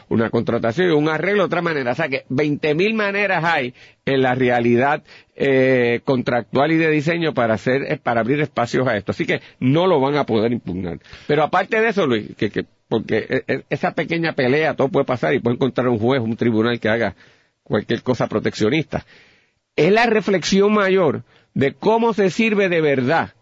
una 0.08 0.30
contratación 0.30 0.88
y 0.88 0.92
un 0.92 1.08
arreglo 1.08 1.42
de 1.42 1.46
otra 1.46 1.62
manera. 1.62 1.92
O 1.92 1.94
sea 1.94 2.08
que 2.08 2.24
20.000 2.30 2.74
mil 2.74 2.94
maneras 2.94 3.42
hay 3.44 3.74
en 4.06 4.22
la 4.22 4.34
realidad 4.34 5.02
eh, 5.34 6.00
contractual 6.04 6.72
y 6.72 6.76
de 6.76 6.90
diseño 6.90 7.34
para 7.34 7.54
hacer, 7.54 7.82
eh, 7.90 7.98
para 8.00 8.20
abrir 8.20 8.40
espacios 8.40 8.86
a 8.86 8.96
esto. 8.96 9.12
Así 9.12 9.26
que 9.26 9.40
no 9.58 9.86
lo 9.86 10.00
van 10.00 10.16
a 10.16 10.24
poder 10.24 10.52
impugnar. 10.52 10.98
Pero 11.26 11.42
aparte 11.42 11.80
de 11.80 11.88
eso, 11.88 12.06
Luis, 12.06 12.34
que, 12.36 12.50
que 12.50 12.64
porque 12.88 13.42
e, 13.48 13.64
esa 13.70 13.92
pequeña 13.92 14.34
pelea 14.34 14.74
todo 14.74 14.88
puede 14.88 15.06
pasar 15.06 15.34
y 15.34 15.40
puede 15.40 15.56
encontrar 15.56 15.88
un 15.88 15.98
juez, 15.98 16.20
un 16.20 16.36
tribunal 16.36 16.78
que 16.78 16.88
haga 16.88 17.16
cualquier 17.64 18.02
cosa 18.02 18.28
proteccionista 18.28 19.04
es 19.76 19.92
la 19.92 20.06
reflexión 20.06 20.72
mayor 20.72 21.22
de 21.54 21.72
cómo 21.72 22.14
se 22.14 22.30
sirve 22.30 22.68
de 22.68 22.80
verdad 22.80 23.34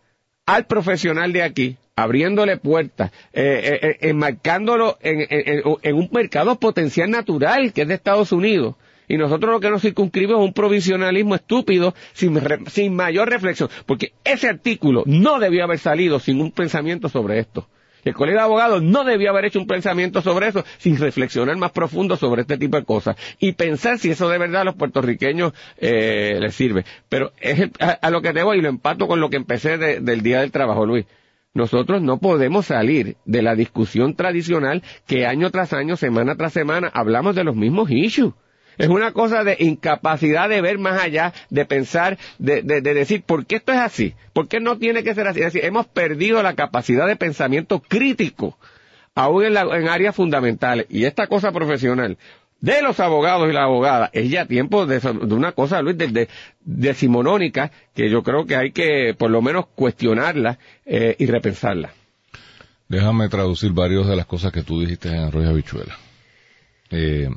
al 0.46 0.66
profesional 0.66 1.32
de 1.32 1.42
aquí, 1.42 1.76
abriéndole 1.94 2.56
puertas, 2.56 3.12
eh, 3.32 3.60
eh, 3.64 3.78
eh 3.82 4.08
enmarcándolo 4.08 4.98
en, 5.00 5.94
un 5.94 6.08
mercado 6.12 6.58
potencial 6.58 7.10
natural 7.10 7.72
que 7.72 7.82
es 7.82 7.88
de 7.88 7.94
Estados 7.94 8.32
Unidos 8.32 8.74
Y 9.08 9.16
nosotros 9.16 9.52
lo 9.52 9.60
que 9.60 9.70
nos 9.70 9.82
circunscribe 9.82 10.32
es 10.32 10.38
un 10.38 10.52
provisionalismo 10.52 11.34
estúpido 11.34 11.94
sin, 12.12 12.40
sin 12.68 12.94
mayor 12.94 13.28
reflexión. 13.28 13.68
Porque 13.86 14.12
ese 14.24 14.48
artículo 14.48 15.02
no 15.06 15.38
debió 15.38 15.64
haber 15.64 15.78
salido 15.78 16.18
sin 16.18 16.40
un 16.40 16.50
pensamiento 16.50 17.08
sobre 17.08 17.38
esto. 17.38 17.68
El 18.04 18.14
colegio 18.14 18.38
de 18.38 18.44
abogados 18.44 18.82
no 18.82 19.04
debió 19.04 19.30
haber 19.30 19.44
hecho 19.44 19.61
un 19.61 19.66
pensamiento 19.66 20.23
sobre 20.23 20.49
eso 20.49 20.64
sin 20.78 20.99
reflexionar 20.99 21.56
más 21.56 21.73
profundo 21.73 22.16
sobre 22.16 22.42
este 22.42 22.59
tipo 22.59 22.76
de 22.76 22.85
cosas 22.85 23.16
y 23.38 23.52
pensar 23.52 23.99
si 23.99 24.11
eso 24.11 24.28
de 24.28 24.38
verdad 24.38 24.62
a 24.62 24.64
los 24.64 24.75
puertorriqueños 24.75 25.52
eh, 25.78 26.38
les 26.40 26.54
sirve. 26.54 26.85
Pero 27.09 27.32
es 27.40 27.71
a, 27.78 28.11
lo 28.11 28.23
que 28.23 28.32
debo 28.32 28.54
y 28.54 28.61
lo 28.61 28.68
empato 28.68 29.06
con 29.06 29.21
lo 29.21 29.30
que 29.30 29.37
empecé 29.37 29.78
del 29.78 30.23
Día 30.23 30.40
del 30.40 30.50
Trabajo, 30.50 30.87
Luis. 30.87 31.06
Nosotros 31.54 32.00
no 32.00 32.18
podemos 32.18 32.66
salir 32.66 33.16
de 33.26 33.42
la 33.42 33.54
discusión 33.54 34.14
tradicional 34.14 34.82
que 35.06 35.26
año 35.26 35.50
tras 35.50 35.73
año, 35.75 35.97
semana 35.97 36.35
tras 36.35 36.54
semana, 36.54 36.90
hablamos 36.94 37.37
de 37.37 37.44
los 37.44 37.54
mismos 37.54 37.90
issues. 37.90 38.32
Es 38.79 38.88
una 38.88 39.12
cosa 39.12 39.45
de 39.45 39.57
incapacidad 39.59 40.49
de 40.49 40.61
ver 40.61 40.79
más 40.79 41.00
allá, 41.00 41.33
de 41.50 41.64
pensar, 41.64 42.19
de, 42.38 42.62
de, 42.62 42.81
decir, 42.81 43.23
¿por 43.23 43.47
qué 43.47 43.57
esto 43.57 43.73
es 43.73 43.79
así? 43.79 44.14
¿Por 44.33 44.49
qué 44.49 44.61
no 44.61 44.79
tiene 44.79 45.02
que 45.05 45.14
ser 45.14 45.26
así? 45.26 45.41
Es 45.41 45.52
decir, 45.52 45.64
hemos 45.64 45.87
perdido 45.87 46.43
la 46.43 46.55
capacidad 46.55 47.07
de 47.07 47.17
pensamiento 47.17 47.81
crítico, 47.81 48.59
aún 49.14 49.45
en, 49.45 49.57
en 49.57 49.88
áreas 49.88 50.17
fundamentales. 50.17 50.87
Y 50.88 51.05
esta 51.05 51.26
cosa 51.26 51.52
profesional 51.52 52.17
de 52.62 52.81
los 52.81 53.00
abogados 53.00 53.50
y 53.50 53.52
la 53.52 53.64
abogada 53.64 54.09
es 54.12 54.31
ya 54.31 54.47
tiempo 54.47 54.87
de, 54.87 55.00
una 55.35 55.52
cosa, 55.52 55.83
Luis, 55.83 55.99
de, 55.99 56.29
decimonónica, 56.61 57.73
que 57.95 58.09
yo 58.09 58.23
creo 58.23 58.47
que 58.47 58.57
hay 58.57 58.71
que 58.71 59.14
por 59.19 59.31
lo 59.31 59.43
menos 59.43 59.67
cuestionarla 59.75 60.59
eh, 60.87 61.17
y 61.19 61.26
repensarla. 61.26 61.91
Déjame 62.88 63.29
traducir 63.29 63.73
varias 63.73 64.07
de 64.07 64.17
las 64.17 64.26
cosas 64.26 64.52
que 64.52 64.62
tú 64.62 64.81
dijiste 64.81 65.09
en 65.09 65.25
Arroyo 65.25 65.50
Habichuela. 65.50 65.99
Eh, 66.91 67.29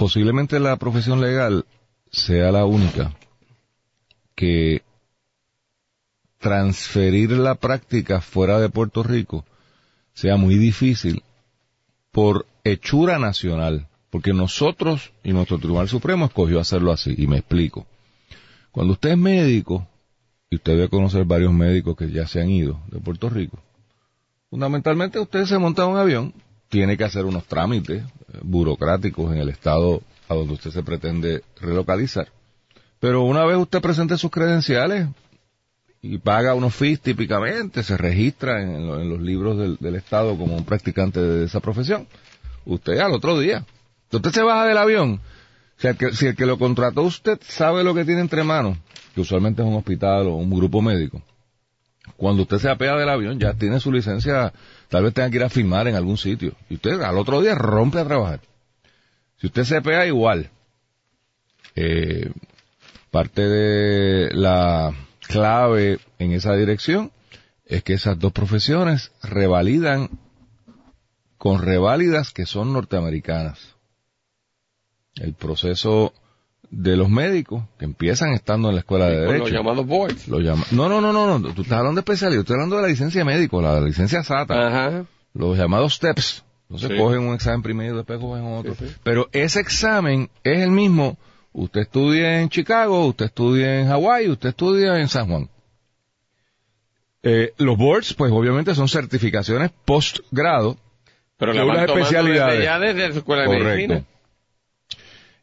posiblemente 0.00 0.58
la 0.58 0.76
profesión 0.76 1.20
legal 1.20 1.66
sea 2.10 2.50
la 2.50 2.64
única 2.64 3.12
que 4.34 4.80
transferir 6.38 7.32
la 7.32 7.56
práctica 7.56 8.22
fuera 8.22 8.58
de 8.58 8.70
Puerto 8.70 9.02
Rico 9.02 9.44
sea 10.14 10.38
muy 10.38 10.54
difícil 10.56 11.22
por 12.12 12.46
hechura 12.64 13.18
nacional, 13.18 13.88
porque 14.08 14.32
nosotros 14.32 15.12
y 15.22 15.34
nuestro 15.34 15.58
Tribunal 15.58 15.90
Supremo 15.90 16.24
escogió 16.24 16.60
hacerlo 16.60 16.92
así, 16.92 17.14
y 17.18 17.26
me 17.26 17.36
explico. 17.36 17.86
Cuando 18.70 18.94
usted 18.94 19.10
es 19.10 19.18
médico, 19.18 19.86
y 20.48 20.56
usted 20.56 20.76
debe 20.76 20.88
conocer 20.88 21.26
varios 21.26 21.52
médicos 21.52 21.94
que 21.94 22.10
ya 22.10 22.26
se 22.26 22.40
han 22.40 22.48
ido 22.48 22.80
de 22.90 23.00
Puerto 23.00 23.28
Rico, 23.28 23.58
fundamentalmente 24.48 25.18
usted 25.18 25.44
se 25.44 25.58
monta 25.58 25.84
un 25.84 25.98
avión, 25.98 26.32
tiene 26.70 26.96
que 26.96 27.04
hacer 27.04 27.26
unos 27.26 27.44
trámites 27.44 28.02
eh, 28.02 28.38
burocráticos 28.42 29.30
en 29.32 29.38
el 29.38 29.50
estado 29.50 30.00
a 30.28 30.34
donde 30.34 30.54
usted 30.54 30.70
se 30.70 30.82
pretende 30.82 31.42
relocalizar. 31.60 32.28
Pero 33.00 33.22
una 33.22 33.44
vez 33.44 33.58
usted 33.58 33.82
presente 33.82 34.16
sus 34.16 34.30
credenciales 34.30 35.08
y 36.00 36.18
paga 36.18 36.54
unos 36.54 36.74
fees 36.74 37.00
típicamente, 37.00 37.82
se 37.82 37.96
registra 37.96 38.62
en, 38.62 38.86
los 39.08 39.20
libros 39.20 39.78
del, 39.80 39.94
Estado 39.96 40.38
como 40.38 40.56
un 40.56 40.64
practicante 40.64 41.20
de 41.20 41.44
esa 41.44 41.60
profesión, 41.60 42.06
usted 42.64 42.98
al 42.98 43.12
otro 43.12 43.38
día. 43.38 43.66
Usted 44.10 44.30
se 44.30 44.42
baja 44.42 44.64
del 44.66 44.78
avión. 44.78 45.20
Si 45.76 45.88
el, 45.88 45.96
que, 45.96 46.12
si 46.12 46.26
el 46.26 46.36
que 46.36 46.46
lo 46.46 46.58
contrató 46.58 47.02
usted 47.02 47.38
sabe 47.42 47.84
lo 47.84 47.94
que 47.94 48.04
tiene 48.04 48.20
entre 48.20 48.44
manos, 48.44 48.78
que 49.14 49.20
usualmente 49.20 49.62
es 49.62 49.68
un 49.68 49.74
hospital 49.74 50.26
o 50.28 50.36
un 50.36 50.50
grupo 50.50 50.80
médico, 50.80 51.22
cuando 52.16 52.42
usted 52.42 52.58
se 52.58 52.70
apea 52.70 52.96
del 52.96 53.08
avión 53.08 53.38
ya 53.38 53.54
tiene 53.54 53.80
su 53.80 53.92
licencia 53.92 54.52
Tal 54.90 55.04
vez 55.04 55.14
tenga 55.14 55.30
que 55.30 55.36
ir 55.36 55.44
a 55.44 55.48
firmar 55.48 55.86
en 55.86 55.94
algún 55.94 56.18
sitio. 56.18 56.54
Y 56.68 56.74
usted 56.74 57.00
al 57.00 57.16
otro 57.16 57.40
día 57.40 57.54
rompe 57.54 58.00
a 58.00 58.04
trabajar. 58.04 58.40
Si 59.38 59.46
usted 59.46 59.62
se 59.62 59.80
pega 59.80 60.04
igual, 60.04 60.50
eh, 61.76 62.32
parte 63.10 63.48
de 63.48 64.34
la 64.34 64.92
clave 65.20 66.00
en 66.18 66.32
esa 66.32 66.54
dirección 66.56 67.12
es 67.64 67.84
que 67.84 67.94
esas 67.94 68.18
dos 68.18 68.32
profesiones 68.32 69.12
revalidan 69.22 70.10
con 71.38 71.62
reválidas 71.62 72.32
que 72.32 72.44
son 72.44 72.72
norteamericanas. 72.72 73.76
El 75.14 75.34
proceso 75.34 76.12
de 76.70 76.96
los 76.96 77.10
médicos 77.10 77.64
que 77.78 77.84
empiezan 77.84 78.32
estando 78.32 78.68
en 78.68 78.76
la 78.76 78.80
escuela 78.80 79.06
de 79.06 79.20
derecho. 79.20 79.44
Los 79.44 79.52
llamados 79.52 79.86
boards. 79.86 80.28
no, 80.28 80.88
no, 80.88 81.00
no, 81.00 81.12
no, 81.12 81.38
no. 81.38 81.54
Tú 81.54 81.62
estás 81.62 81.78
hablando 81.78 82.00
de 82.00 82.02
especialidad. 82.02 82.40
Estoy 82.40 82.54
hablando 82.54 82.76
de 82.76 82.82
la 82.82 82.88
licencia 82.88 83.24
médico, 83.24 83.60
la 83.60 83.80
licencia 83.80 84.22
SATA. 84.22 84.68
Ajá. 84.68 85.04
Los 85.34 85.58
llamados 85.58 85.94
STEPS. 85.94 86.44
Entonces 86.70 86.98
cogen 86.98 87.20
un 87.20 87.34
examen 87.34 87.62
primero 87.62 87.94
y 87.94 87.96
después 87.96 88.20
cogen 88.20 88.44
otro. 88.44 88.76
Pero 89.02 89.28
ese 89.32 89.60
examen 89.60 90.30
es 90.44 90.60
el 90.60 90.70
mismo. 90.70 91.18
Usted 91.52 91.80
estudia 91.80 92.40
en 92.40 92.48
Chicago, 92.48 93.06
usted 93.06 93.26
estudia 93.26 93.80
en 93.80 93.88
Hawái, 93.88 94.28
usted 94.28 94.50
estudia 94.50 94.96
en 94.98 95.08
San 95.08 95.26
Juan. 95.26 95.50
Eh, 97.24 97.52
los 97.58 97.76
boards, 97.76 98.14
pues 98.14 98.30
obviamente 98.32 98.74
son 98.76 98.88
certificaciones 98.88 99.72
postgrado. 99.84 100.76
Pero 101.36 101.52
la 101.52 101.84
especialidades. 101.84 102.62
ya 102.62 102.78
desde 102.78 103.12
su 103.12 103.18
escuela 103.18 103.42
de 103.42 103.58
medicina. 103.58 104.04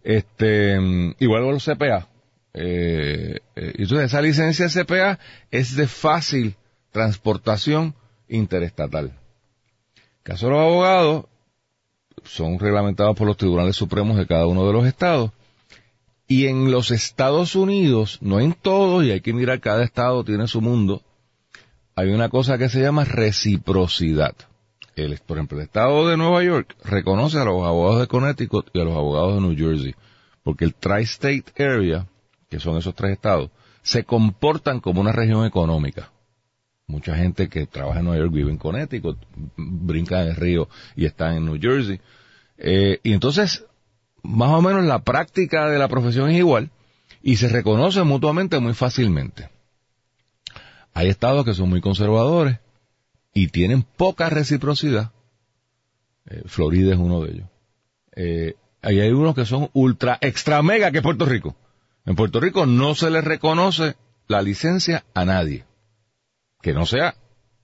Este, 0.07 0.79
igual 1.19 1.43
con 1.43 1.55
los 1.55 1.65
CPA. 1.65 2.07
Eh, 2.53 3.41
entonces 3.55 4.05
esa 4.05 4.21
licencia 4.21 4.69
CPA 4.69 5.19
es 5.51 5.75
de 5.75 5.85
fácil 5.85 6.55
transportación 6.93 7.93
interestatal. 8.29 9.11
caso 10.23 10.45
de 10.45 10.51
los 10.53 10.61
abogados 10.61 11.25
son 12.23 12.57
reglamentados 12.57 13.17
por 13.17 13.27
los 13.27 13.35
tribunales 13.35 13.75
supremos 13.75 14.15
de 14.15 14.25
cada 14.25 14.47
uno 14.47 14.65
de 14.65 14.71
los 14.71 14.87
estados. 14.87 15.31
Y 16.25 16.47
en 16.47 16.71
los 16.71 16.91
Estados 16.91 17.57
Unidos, 17.57 18.19
no 18.21 18.39
en 18.39 18.53
todos, 18.53 19.03
y 19.03 19.11
hay 19.11 19.19
que 19.19 19.33
mirar, 19.33 19.59
cada 19.59 19.83
estado 19.83 20.23
tiene 20.23 20.47
su 20.47 20.61
mundo, 20.61 21.01
hay 21.95 22.11
una 22.11 22.29
cosa 22.29 22.57
que 22.57 22.69
se 22.69 22.79
llama 22.79 23.03
reciprocidad 23.03 24.35
el, 24.97 25.17
por 25.19 25.37
ejemplo, 25.37 25.57
el 25.57 25.65
estado 25.65 26.07
de 26.07 26.17
Nueva 26.17 26.43
York 26.43 26.75
reconoce 26.83 27.37
a 27.37 27.45
los 27.45 27.63
abogados 27.63 28.01
de 28.01 28.07
Connecticut 28.07 28.69
y 28.73 28.81
a 28.81 28.83
los 28.83 28.95
abogados 28.95 29.35
de 29.35 29.41
New 29.41 29.55
Jersey, 29.55 29.95
porque 30.43 30.65
el 30.65 30.73
Tri-State 30.75 31.63
Area, 31.63 32.07
que 32.49 32.59
son 32.59 32.77
esos 32.77 32.95
tres 32.95 33.11
estados, 33.11 33.51
se 33.83 34.03
comportan 34.03 34.79
como 34.79 34.99
una 35.01 35.11
región 35.11 35.45
económica. 35.45 36.11
Mucha 36.87 37.15
gente 37.15 37.49
que 37.49 37.67
trabaja 37.67 37.99
en 37.99 38.05
Nueva 38.05 38.21
York 38.21 38.33
vive 38.33 38.51
en 38.51 38.57
Connecticut, 38.57 39.17
brinca 39.55 40.21
en 40.21 40.29
el 40.29 40.35
río 40.35 40.67
y 40.95 41.05
está 41.05 41.35
en 41.35 41.45
New 41.45 41.59
Jersey. 41.61 41.99
Eh, 42.57 42.99
y 43.03 43.13
entonces, 43.13 43.65
más 44.23 44.49
o 44.49 44.61
menos 44.61 44.83
la 44.85 45.03
práctica 45.03 45.69
de 45.69 45.79
la 45.79 45.89
profesión 45.89 46.29
es 46.29 46.37
igual 46.37 46.71
y 47.21 47.35
se 47.35 47.49
reconoce 47.49 48.03
mutuamente 48.03 48.59
muy 48.59 48.73
fácilmente. 48.73 49.49
Hay 50.93 51.09
estados 51.09 51.45
que 51.45 51.53
son 51.53 51.69
muy 51.69 51.81
conservadores 51.81 52.59
y 53.37 53.49
tienen 53.49 53.83
poca 53.83 54.31
reciprocidad. 54.31 55.11
Eh, 56.25 56.41
Florida 56.47 56.93
es 56.93 56.97
uno 56.97 57.21
de 57.21 57.33
ellos. 57.33 57.47
Eh, 58.15 58.55
ahí 58.81 58.99
hay 58.99 59.11
unos 59.11 59.35
que 59.35 59.45
son 59.45 59.69
ultra, 59.73 60.17
extra 60.21 60.63
mega, 60.63 60.89
que 60.91 60.97
es 60.97 61.03
Puerto 61.03 61.25
Rico. 61.25 61.55
En 62.07 62.15
Puerto 62.15 62.39
Rico 62.39 62.65
no 62.65 62.95
se 62.95 63.11
le 63.11 63.21
reconoce 63.21 63.95
la 64.27 64.41
licencia 64.41 65.05
a 65.13 65.23
nadie. 65.23 65.65
Que 66.63 66.73
no 66.73 66.87
sea 66.87 67.13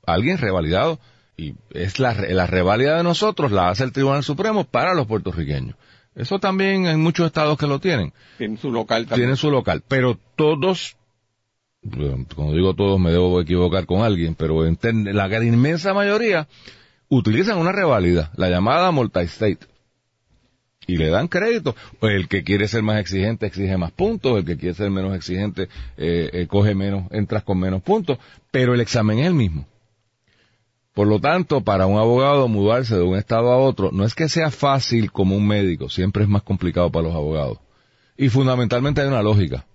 alguien 0.06 0.38
revalidado. 0.38 1.00
Y 1.38 1.56
es 1.72 1.98
la, 1.98 2.14
la 2.14 2.46
revalida 2.46 2.98
de 2.98 3.04
nosotros, 3.04 3.52
la 3.52 3.70
hace 3.70 3.84
el 3.84 3.94
Tribunal 3.94 4.24
Supremo 4.24 4.66
para 4.66 4.94
los 4.94 5.08
puertorriqueños. 5.08 5.76
Eso 6.14 6.38
también 6.38 6.86
hay 6.86 6.98
muchos 6.98 7.26
estados 7.26 7.58
que 7.58 7.66
lo 7.66 7.80
tienen. 7.80 8.14
Tienen 8.38 8.60
su 8.60 8.72
local 8.72 9.08
también. 9.08 9.22
Tienen 9.22 9.38
su 9.38 9.50
local. 9.50 9.82
Pero 9.88 10.20
todos 10.36 10.98
cuando 12.36 12.54
digo 12.54 12.74
todos 12.74 13.00
me 13.00 13.12
debo 13.12 13.42
equivocar 13.42 13.86
con 13.86 14.02
alguien, 14.02 14.36
pero 14.36 14.64
la 14.64 15.44
inmensa 15.44 15.94
mayoría 15.94 16.48
utilizan 17.10 17.58
una 17.58 17.72
reválida, 17.72 18.32
la 18.36 18.50
llamada 18.50 18.92
multi-state. 18.92 19.68
Y 20.86 20.98
le 20.98 21.10
dan 21.10 21.30
crédito. 21.30 21.76
El 22.02 22.28
que 22.28 22.44
quiere 22.44 22.68
ser 22.68 22.84
más 22.84 23.00
exigente 23.00 23.46
exige 23.46 23.78
más 23.78 23.92
puntos, 23.92 24.38
el 24.38 24.46
que 24.46 24.58
quiere 24.58 24.76
ser 24.76 24.90
menos 24.90 25.16
exigente 25.16 25.70
eh, 25.96 26.30
eh, 26.34 26.48
coge 26.48 26.76
menos, 26.76 27.10
entras 27.12 27.44
con 27.44 27.58
menos 27.58 27.82
puntos, 27.82 28.18
pero 28.52 28.74
el 28.74 28.82
examen 28.82 29.20
es 29.20 29.28
el 29.28 29.34
mismo. 29.34 29.66
Por 30.94 31.08
lo 31.08 31.20
tanto, 31.20 31.62
para 31.62 31.86
un 31.86 31.98
abogado 31.98 32.48
mudarse 32.50 32.96
de 32.96 33.02
un 33.02 33.18
estado 33.18 33.52
a 33.52 33.58
otro, 33.58 33.92
no 33.92 34.04
es 34.04 34.14
que 34.14 34.28
sea 34.28 34.52
fácil 34.52 35.12
como 35.12 35.38
un 35.38 35.48
médico, 35.48 35.90
siempre 35.90 36.24
es 36.24 36.30
más 36.30 36.44
complicado 36.44 36.92
para 36.92 37.08
los 37.08 37.16
abogados. 37.16 37.60
Y 38.18 38.30
fundamentalmente 38.30 39.02
hay 39.02 39.08
una 39.08 39.24
lógica 39.24 39.66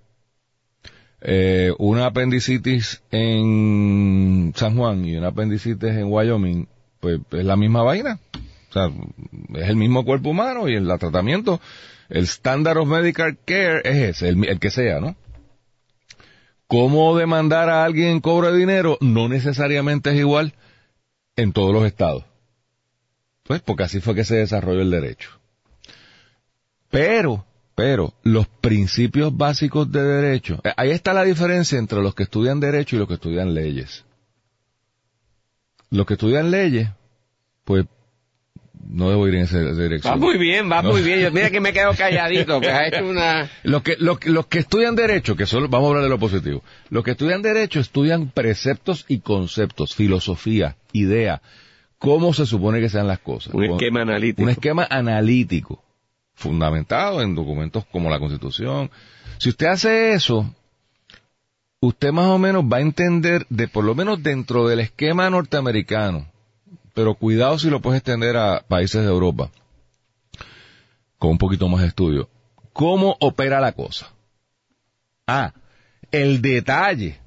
eh, 1.21 1.73
una 1.79 2.07
apendicitis 2.07 3.03
en 3.11 4.53
San 4.55 4.77
Juan 4.77 5.05
y 5.05 5.17
una 5.17 5.29
apendicitis 5.29 5.91
en 5.91 6.13
Wyoming, 6.13 6.69
pues 7.01 7.21
es 7.33 7.45
la 7.45 7.57
misma 7.57 7.83
vaina. 7.83 8.21
O 8.71 8.73
sea, 8.73 8.91
es 9.55 9.69
el 9.69 9.77
mismo 9.77 10.05
cuerpo 10.05 10.31
humano 10.31 10.69
y 10.69 10.75
el 10.75 10.87
tratamiento, 10.99 11.61
el 12.09 12.25
Standard 12.25 12.79
of 12.79 12.89
Medical 12.89 13.39
Care 13.45 13.81
es 13.85 14.17
ese, 14.17 14.29
el, 14.29 14.61
que 14.61 14.71
sea, 14.71 15.01
¿no? 15.01 15.17
¿Cómo 16.67 17.17
demandar 17.17 17.71
a 17.71 17.85
alguien 17.85 18.09
en 18.09 18.21
cobro 18.21 18.53
de 18.53 18.59
dinero? 18.59 18.99
No 19.01 19.29
necesariamente 19.29 20.11
es 20.11 20.17
igual 20.17 20.53
en 21.37 21.53
todos 21.53 21.73
los 21.73 21.87
estados. 21.87 22.25
Pues 23.45 23.63
porque 23.63 23.85
así 23.85 24.01
fue 24.01 24.15
que 24.15 24.25
se 24.25 24.37
desarrolló 24.37 24.83
el 24.83 24.91
derecho. 24.91 25.31
Pero, 26.91 27.47
pero, 27.79 28.13
los 28.25 28.49
principios 28.49 29.37
básicos 29.37 29.93
de 29.93 30.03
derecho, 30.03 30.61
eh, 30.65 30.73
ahí 30.77 30.91
está 30.91 31.13
la 31.13 31.23
diferencia 31.23 31.79
entre 31.79 32.03
los 32.03 32.13
que 32.13 32.25
estudian 32.25 32.59
derecho 32.59 32.97
y 32.97 32.99
los 32.99 33.07
que 33.07 33.15
estudian 33.15 33.55
leyes. 33.55 34.05
Los 35.89 36.05
que 36.05 36.15
estudian 36.15 36.51
leyes, 36.51 36.89
pues 37.65 37.87
no 38.85 39.11
debo 39.11 39.29
ir 39.29 39.37
en 39.37 39.43
esa 39.43 39.61
dirección. 39.61 40.13
Va 40.13 40.17
muy 40.17 40.39
bien, 40.39 40.69
va 40.69 40.83
muy 40.83 41.03
bien. 41.03 41.21
Yo, 41.21 41.31
mira 41.31 41.51
que 41.51 41.61
me 41.61 41.73
quedo 41.73 41.95
calladito, 41.95 42.61
que 42.61 42.69
ha 42.69 42.89
hecho 42.89 43.07
una... 43.07 43.49
Los 43.63 43.85
que, 43.85 43.95
los, 44.01 44.27
los 44.27 44.49
que 44.49 44.59
estudian 44.59 44.97
derecho, 44.97 45.37
que 45.37 45.47
solo 45.47 45.69
vamos 45.69 45.87
a 45.87 45.89
hablar 45.91 46.03
de 46.03 46.11
lo 46.11 46.19
positivo, 46.19 46.65
los 46.91 47.05
que 47.05 47.13
estudian 47.13 47.43
derecho 47.43 47.79
estudian 47.79 48.31
preceptos 48.31 49.05
y 49.07 49.21
conceptos, 49.21 49.95
filosofía, 49.95 50.75
idea, 50.93 51.43
cómo 52.01 52.35
se 52.35 52.45
supone 52.45 52.81
que 52.81 52.89
sean 52.89 53.07
las 53.07 53.21
cosas. 53.21 53.55
Un 53.55 53.67
esquema 53.67 54.03
analítico. 54.03 54.43
Un 54.43 54.49
esquema 54.49 54.85
analítico, 54.91 55.85
fundamentado 56.39 57.21
en 57.21 57.35
documentos 57.35 57.85
como 57.87 58.09
la 58.09 58.19
Constitución. 58.19 58.91
Si 59.39 59.51
usted 59.51 59.67
hace 59.67 60.13
eso, 60.13 60.55
usted 61.81 62.13
más 62.13 62.27
o 62.27 62.39
menos 62.39 62.65
va 62.65 62.79
a 62.79 62.81
entender 62.81 63.45
de 63.51 63.69
por 63.69 63.85
lo 63.85 63.95
menos 63.95 64.23
dentro 64.23 64.69
del 64.69 64.81
esquema 64.81 65.29
norteamericano, 65.29 66.27
pero 66.95 67.15
cuidado 67.15 67.59
si 67.59 67.71
lo 67.71 67.81
puedes 67.81 67.99
extender 67.99 68.37
a 68.37 68.65
países 68.67 69.03
de 69.03 69.09
Europa, 69.09 69.51
con 71.19 71.31
un 71.31 71.39
poquito 71.39 71.69
más 71.69 71.83
de 71.83 71.89
estudio, 71.89 72.29
cómo 72.73 73.17
opera 73.21 73.61
la 73.61 73.73
cosa. 73.73 74.13
Ah, 75.27 75.53
el 76.13 76.41
detalle 76.41 77.19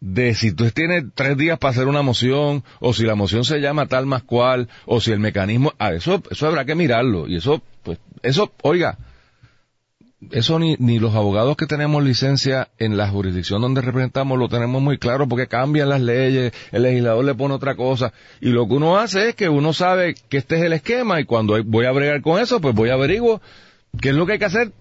de 0.00 0.34
si 0.34 0.52
tú 0.52 0.70
tienes 0.70 1.04
tres 1.14 1.36
días 1.36 1.58
para 1.58 1.72
hacer 1.72 1.86
una 1.86 2.02
moción, 2.02 2.64
o 2.78 2.92
si 2.92 3.04
la 3.04 3.14
moción 3.14 3.44
se 3.44 3.60
llama 3.60 3.86
tal 3.86 4.06
más 4.06 4.22
cual, 4.22 4.68
o 4.86 5.00
si 5.00 5.12
el 5.12 5.18
mecanismo, 5.18 5.72
ah, 5.78 5.92
eso, 5.92 6.22
eso 6.30 6.46
habrá 6.46 6.64
que 6.64 6.74
mirarlo, 6.74 7.28
y 7.28 7.36
eso, 7.36 7.62
pues, 7.82 7.98
eso, 8.22 8.52
oiga, 8.62 8.98
eso 10.30 10.58
ni, 10.58 10.76
ni 10.78 10.98
los 10.98 11.14
abogados 11.14 11.56
que 11.56 11.66
tenemos 11.66 12.04
licencia 12.04 12.68
en 12.78 12.96
la 12.96 13.08
jurisdicción 13.08 13.62
donde 13.62 13.80
representamos 13.80 14.38
lo 14.38 14.48
tenemos 14.48 14.82
muy 14.82 14.98
claro 14.98 15.26
porque 15.26 15.46
cambian 15.46 15.88
las 15.88 16.00
leyes, 16.00 16.52
el 16.72 16.82
legislador 16.82 17.24
le 17.24 17.34
pone 17.34 17.54
otra 17.54 17.74
cosa 17.74 18.12
y 18.40 18.50
lo 18.50 18.68
que 18.68 18.74
uno 18.74 18.98
hace 18.98 19.30
es 19.30 19.34
que 19.34 19.48
uno 19.48 19.72
sabe 19.72 20.14
que 20.28 20.36
este 20.36 20.56
es 20.56 20.62
el 20.62 20.74
esquema 20.74 21.20
y 21.20 21.24
cuando 21.24 21.62
voy 21.64 21.86
a 21.86 21.92
bregar 21.92 22.20
con 22.20 22.40
eso 22.40 22.60
pues 22.60 22.74
voy 22.74 22.90
a 22.90 22.94
averiguar 22.94 23.40
qué 24.00 24.10
es 24.10 24.14
lo 24.14 24.26
que 24.26 24.32
hay 24.32 24.38
que 24.38 24.44
hacer 24.44 24.72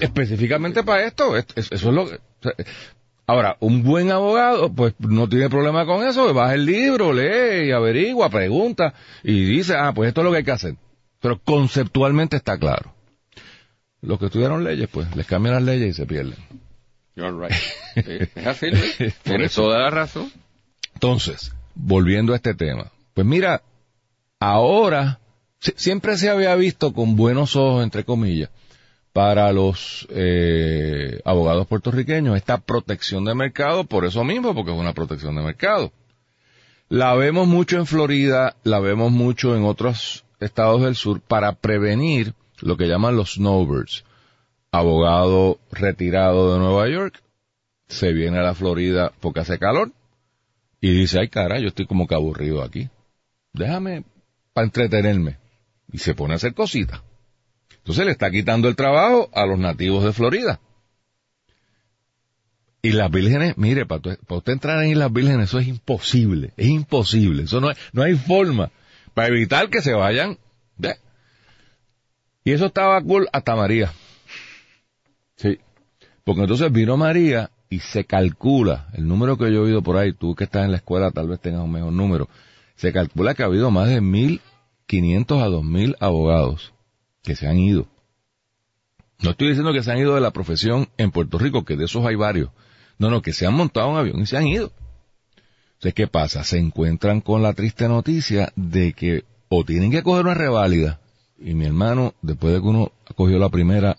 específicamente 0.00 0.82
para 0.82 1.04
esto. 1.04 1.36
Eso 1.36 1.46
es 1.56 1.82
lo 1.82 2.06
que... 2.06 2.18
Ahora, 3.26 3.56
un 3.60 3.82
buen 3.82 4.10
abogado, 4.10 4.70
pues 4.70 4.94
no 4.98 5.28
tiene 5.28 5.48
problema 5.48 5.86
con 5.86 6.06
eso, 6.06 6.32
baja 6.34 6.54
el 6.54 6.66
libro, 6.66 7.12
lee 7.12 7.68
y 7.68 7.72
averigua, 7.72 8.28
pregunta 8.28 8.92
y 9.22 9.44
dice, 9.44 9.74
ah, 9.76 9.92
pues 9.94 10.08
esto 10.08 10.20
es 10.20 10.24
lo 10.26 10.30
que 10.30 10.38
hay 10.38 10.44
que 10.44 10.50
hacer. 10.50 10.76
Pero 11.24 11.40
conceptualmente 11.42 12.36
está 12.36 12.58
claro 12.58 12.92
los 14.02 14.18
que 14.18 14.26
estudiaron 14.26 14.62
leyes, 14.62 14.90
pues 14.92 15.16
les 15.16 15.26
cambian 15.26 15.54
las 15.54 15.62
leyes 15.62 15.88
y 15.88 15.94
se 15.94 16.04
pierden. 16.04 16.36
You're 17.16 17.32
right. 17.32 17.56
es 18.36 18.46
así, 18.46 18.70
Luis. 18.70 19.14
Tienes 19.22 19.54
toda 19.54 19.78
la 19.78 19.88
razón. 19.88 20.30
Entonces, 20.92 21.54
volviendo 21.74 22.34
a 22.34 22.36
este 22.36 22.52
tema, 22.52 22.92
pues 23.14 23.26
mira, 23.26 23.62
ahora 24.38 25.18
siempre 25.76 26.18
se 26.18 26.28
había 26.28 26.54
visto 26.56 26.92
con 26.92 27.16
buenos 27.16 27.56
ojos, 27.56 27.84
entre 27.84 28.04
comillas, 28.04 28.50
para 29.14 29.50
los 29.50 30.06
eh, 30.10 31.22
abogados 31.24 31.66
puertorriqueños 31.66 32.36
esta 32.36 32.58
protección 32.58 33.24
de 33.24 33.34
mercado, 33.34 33.84
por 33.84 34.04
eso 34.04 34.24
mismo, 34.24 34.54
porque 34.54 34.72
es 34.72 34.78
una 34.78 34.92
protección 34.92 35.34
de 35.36 35.40
mercado. 35.40 35.90
La 36.90 37.14
vemos 37.14 37.48
mucho 37.48 37.78
en 37.78 37.86
Florida, 37.86 38.56
la 38.62 38.80
vemos 38.80 39.10
mucho 39.10 39.56
en 39.56 39.64
otros 39.64 40.23
estados 40.44 40.82
del 40.82 40.94
sur 40.94 41.20
para 41.20 41.52
prevenir 41.52 42.34
lo 42.60 42.76
que 42.76 42.86
llaman 42.86 43.16
los 43.16 43.34
snowbirds. 43.34 44.04
Abogado 44.70 45.58
retirado 45.70 46.52
de 46.52 46.58
Nueva 46.58 46.88
York, 46.88 47.22
se 47.88 48.12
viene 48.12 48.38
a 48.38 48.42
la 48.42 48.54
Florida 48.54 49.12
porque 49.20 49.40
hace 49.40 49.58
calor 49.58 49.92
y 50.80 50.90
dice, 50.90 51.20
ay 51.20 51.28
cara, 51.28 51.60
yo 51.60 51.68
estoy 51.68 51.86
como 51.86 52.06
que 52.06 52.14
aburrido 52.14 52.62
aquí. 52.62 52.88
Déjame 53.52 54.04
para 54.52 54.66
entretenerme. 54.66 55.38
Y 55.92 55.98
se 55.98 56.14
pone 56.14 56.34
a 56.34 56.36
hacer 56.36 56.54
cositas. 56.54 57.02
Entonces 57.78 58.04
le 58.04 58.12
está 58.12 58.30
quitando 58.30 58.68
el 58.68 58.76
trabajo 58.76 59.28
a 59.32 59.46
los 59.46 59.58
nativos 59.58 60.04
de 60.04 60.12
Florida. 60.12 60.60
Y 62.82 62.92
las 62.92 63.10
vírgenes, 63.10 63.56
mire, 63.56 63.86
para, 63.86 64.18
usted 64.28 64.52
entrar 64.52 64.82
en 64.84 64.98
las 64.98 65.12
vírgenes, 65.12 65.48
eso 65.48 65.58
es 65.58 65.68
imposible, 65.68 66.52
es 66.58 66.66
imposible, 66.66 67.44
eso 67.44 67.60
no, 67.60 67.70
no 67.92 68.02
hay 68.02 68.14
forma. 68.14 68.70
Para 69.14 69.28
evitar 69.28 69.70
que 69.70 69.80
se 69.80 69.94
vayan, 69.94 70.38
y 72.44 72.52
eso 72.52 72.66
estaba 72.66 73.00
cool 73.00 73.26
hasta 73.32 73.56
María. 73.56 73.90
Sí. 75.36 75.58
Porque 76.24 76.42
entonces 76.42 76.70
vino 76.70 76.96
María 76.96 77.50
y 77.70 77.80
se 77.80 78.04
calcula, 78.04 78.88
el 78.92 79.08
número 79.08 79.38
que 79.38 79.50
yo 79.50 79.60
he 79.60 79.64
oído 79.64 79.82
por 79.82 79.96
ahí, 79.96 80.12
tú 80.12 80.34
que 80.34 80.44
estás 80.44 80.64
en 80.64 80.70
la 80.70 80.76
escuela 80.76 81.10
tal 81.10 81.26
vez 81.26 81.40
tengas 81.40 81.62
un 81.62 81.72
mejor 81.72 81.92
número, 81.92 82.28
se 82.76 82.92
calcula 82.92 83.34
que 83.34 83.42
ha 83.42 83.46
habido 83.46 83.70
más 83.70 83.88
de 83.88 84.02
1.500 84.02 85.42
a 85.42 85.48
2.000 85.48 85.96
abogados 86.00 86.74
que 87.22 87.34
se 87.34 87.48
han 87.48 87.58
ido. 87.58 87.86
No 89.20 89.30
estoy 89.30 89.48
diciendo 89.48 89.72
que 89.72 89.82
se 89.82 89.90
han 89.90 89.98
ido 89.98 90.14
de 90.14 90.20
la 90.20 90.32
profesión 90.32 90.88
en 90.98 91.10
Puerto 91.10 91.38
Rico, 91.38 91.64
que 91.64 91.76
de 91.76 91.86
esos 91.86 92.04
hay 92.04 92.14
varios. 92.14 92.50
No, 92.98 93.10
no, 93.10 93.22
que 93.22 93.32
se 93.32 93.46
han 93.46 93.54
montado 93.54 93.88
un 93.88 93.96
avión 93.96 94.20
y 94.20 94.26
se 94.26 94.36
han 94.36 94.46
ido. 94.46 94.70
Entonces, 95.84 96.02
¿qué 96.02 96.06
pasa? 96.06 96.44
Se 96.44 96.56
encuentran 96.56 97.20
con 97.20 97.42
la 97.42 97.52
triste 97.52 97.86
noticia 97.88 98.50
de 98.56 98.94
que 98.94 99.24
o 99.50 99.66
tienen 99.66 99.90
que 99.90 100.02
coger 100.02 100.24
una 100.24 100.32
reválida 100.32 100.98
y 101.38 101.52
mi 101.52 101.66
hermano, 101.66 102.14
después 102.22 102.54
de 102.54 102.62
que 102.62 102.66
uno 102.66 102.92
cogió 103.14 103.38
la 103.38 103.50
primera, 103.50 103.98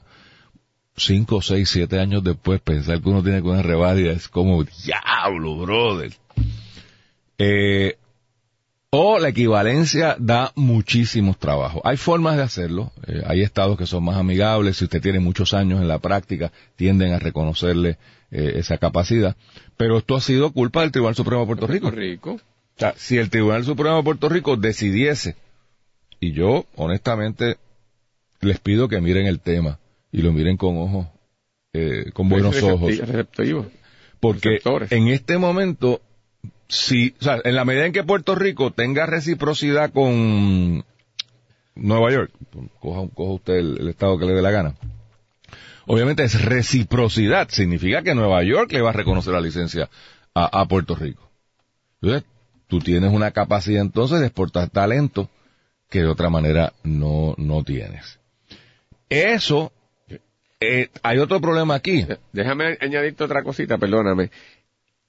cinco, 0.97 1.43
seis, 1.43 1.69
siete 1.69 1.99
años 1.99 2.23
después, 2.23 2.59
pensar 2.59 3.03
que 3.03 3.09
uno 3.09 3.21
tiene 3.21 3.39
que 3.43 3.49
una 3.49 3.61
revalia 3.61 4.13
es 4.13 4.27
como, 4.27 4.63
diablo, 4.63 5.57
brother. 5.57 6.11
Eh, 7.37 7.99
o 8.89 9.19
la 9.19 9.29
equivalencia 9.29 10.15
da 10.17 10.53
muchísimos 10.55 11.37
trabajos. 11.37 11.83
Hay 11.83 11.97
formas 11.97 12.37
de 12.37 12.41
hacerlo. 12.41 12.93
Eh, 13.05 13.21
hay 13.27 13.41
estados 13.41 13.77
que 13.77 13.85
son 13.85 14.03
más 14.03 14.17
amigables. 14.17 14.77
Si 14.77 14.85
usted 14.85 15.03
tiene 15.03 15.19
muchos 15.19 15.53
años 15.53 15.81
en 15.81 15.87
la 15.87 15.99
práctica, 15.99 16.51
tienden 16.77 17.13
a 17.13 17.19
reconocerle 17.19 17.99
eh, 18.31 18.53
esa 18.55 18.79
capacidad. 18.79 19.35
Pero 19.77 19.97
esto 19.97 20.15
ha 20.15 20.21
sido 20.21 20.51
culpa 20.51 20.81
del 20.81 20.91
Tribunal 20.91 21.15
Supremo 21.15 21.41
de 21.41 21.47
Puerto 21.47 21.67
Rico. 21.67 21.91
Rico. 21.91 22.31
O 22.33 22.79
sea, 22.79 22.93
si 22.97 23.17
el 23.17 23.29
Tribunal 23.29 23.63
Supremo 23.63 23.97
de 23.97 24.03
Puerto 24.03 24.29
Rico 24.29 24.57
decidiese 24.57 25.35
y 26.19 26.31
yo, 26.31 26.65
honestamente, 26.75 27.57
les 28.41 28.59
pido 28.59 28.87
que 28.87 29.01
miren 29.01 29.27
el 29.27 29.39
tema 29.39 29.79
y 30.11 30.21
lo 30.21 30.31
miren 30.31 30.57
con 30.57 30.77
ojos, 30.77 31.07
eh, 31.73 32.11
con 32.13 32.29
buenos 32.29 32.61
ojos. 32.63 32.93
Porque 34.19 34.59
en 34.89 35.07
este 35.09 35.37
momento, 35.37 36.01
si, 36.67 37.13
o 37.19 37.23
sea, 37.23 37.39
en 37.43 37.55
la 37.55 37.65
medida 37.65 37.85
en 37.85 37.91
que 37.91 38.03
Puerto 38.03 38.35
Rico 38.35 38.71
tenga 38.71 39.05
reciprocidad 39.05 39.91
con 39.91 40.83
Nueva 41.75 42.11
York, 42.11 42.31
coja, 42.79 43.07
coja 43.13 43.33
usted 43.33 43.53
el, 43.55 43.87
estado 43.89 44.17
que 44.17 44.25
le 44.25 44.33
dé 44.33 44.41
la 44.41 44.51
gana. 44.51 44.75
Obviamente 45.87 46.23
es 46.23 46.43
reciprocidad, 46.43 47.49
significa 47.49 48.01
que 48.01 48.15
Nueva 48.15 48.43
York 48.43 48.71
le 48.71 48.81
va 48.81 48.89
a 48.89 48.93
reconocer 48.93 49.33
la 49.33 49.41
licencia 49.41 49.89
a, 50.33 50.65
Puerto 50.67 50.95
Rico. 50.95 51.29
Entonces, 52.01 52.27
tú 52.67 52.79
tienes 52.79 53.13
una 53.13 53.31
capacidad 53.31 53.81
entonces 53.81 54.19
de 54.19 54.25
exportar 54.27 54.69
talento 54.69 55.29
que 55.89 55.99
de 55.99 56.07
otra 56.07 56.29
manera 56.29 56.73
no, 56.83 57.35
no 57.37 57.63
tienes. 57.63 58.19
Eso, 59.09 59.71
eh, 60.59 60.89
hay 61.03 61.19
otro 61.19 61.39
problema 61.39 61.75
aquí. 61.75 62.05
Déjame 62.33 62.77
añadirte 62.81 63.23
otra 63.23 63.43
cosita, 63.43 63.77
perdóname, 63.77 64.31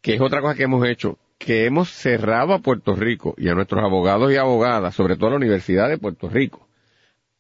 que 0.01 0.15
es 0.15 0.21
otra 0.21 0.41
cosa 0.41 0.55
que 0.55 0.65
hemos 0.65 0.87
hecho, 0.87 1.19
que 1.39 1.65
hemos 1.65 1.91
cerrado 1.91 2.53
a 2.53 2.61
Puerto 2.61 2.95
Rico 2.95 3.35
y 3.39 3.49
a 3.49 3.55
nuestros 3.55 3.83
abogados 3.83 4.33
y 4.33 4.37
abogadas, 4.37 4.95
sobre 4.95 5.17
todo 5.17 5.29
a 5.29 5.31
la 5.31 5.37
Universidad 5.37 5.89
de 5.89 5.99
Puerto 5.99 6.29
Rico, 6.29 6.66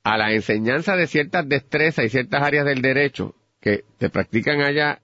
a 0.07 0.17
la 0.17 0.31
enseñanza 0.33 0.95
de 0.95 1.09
ciertas 1.09 1.49
destrezas 1.49 2.05
y 2.05 2.09
ciertas 2.11 2.41
áreas 2.41 2.65
del 2.65 2.81
derecho 2.81 3.35
que 3.61 3.83
se 3.99 4.09
practican 4.09 4.61
allá 4.61 5.03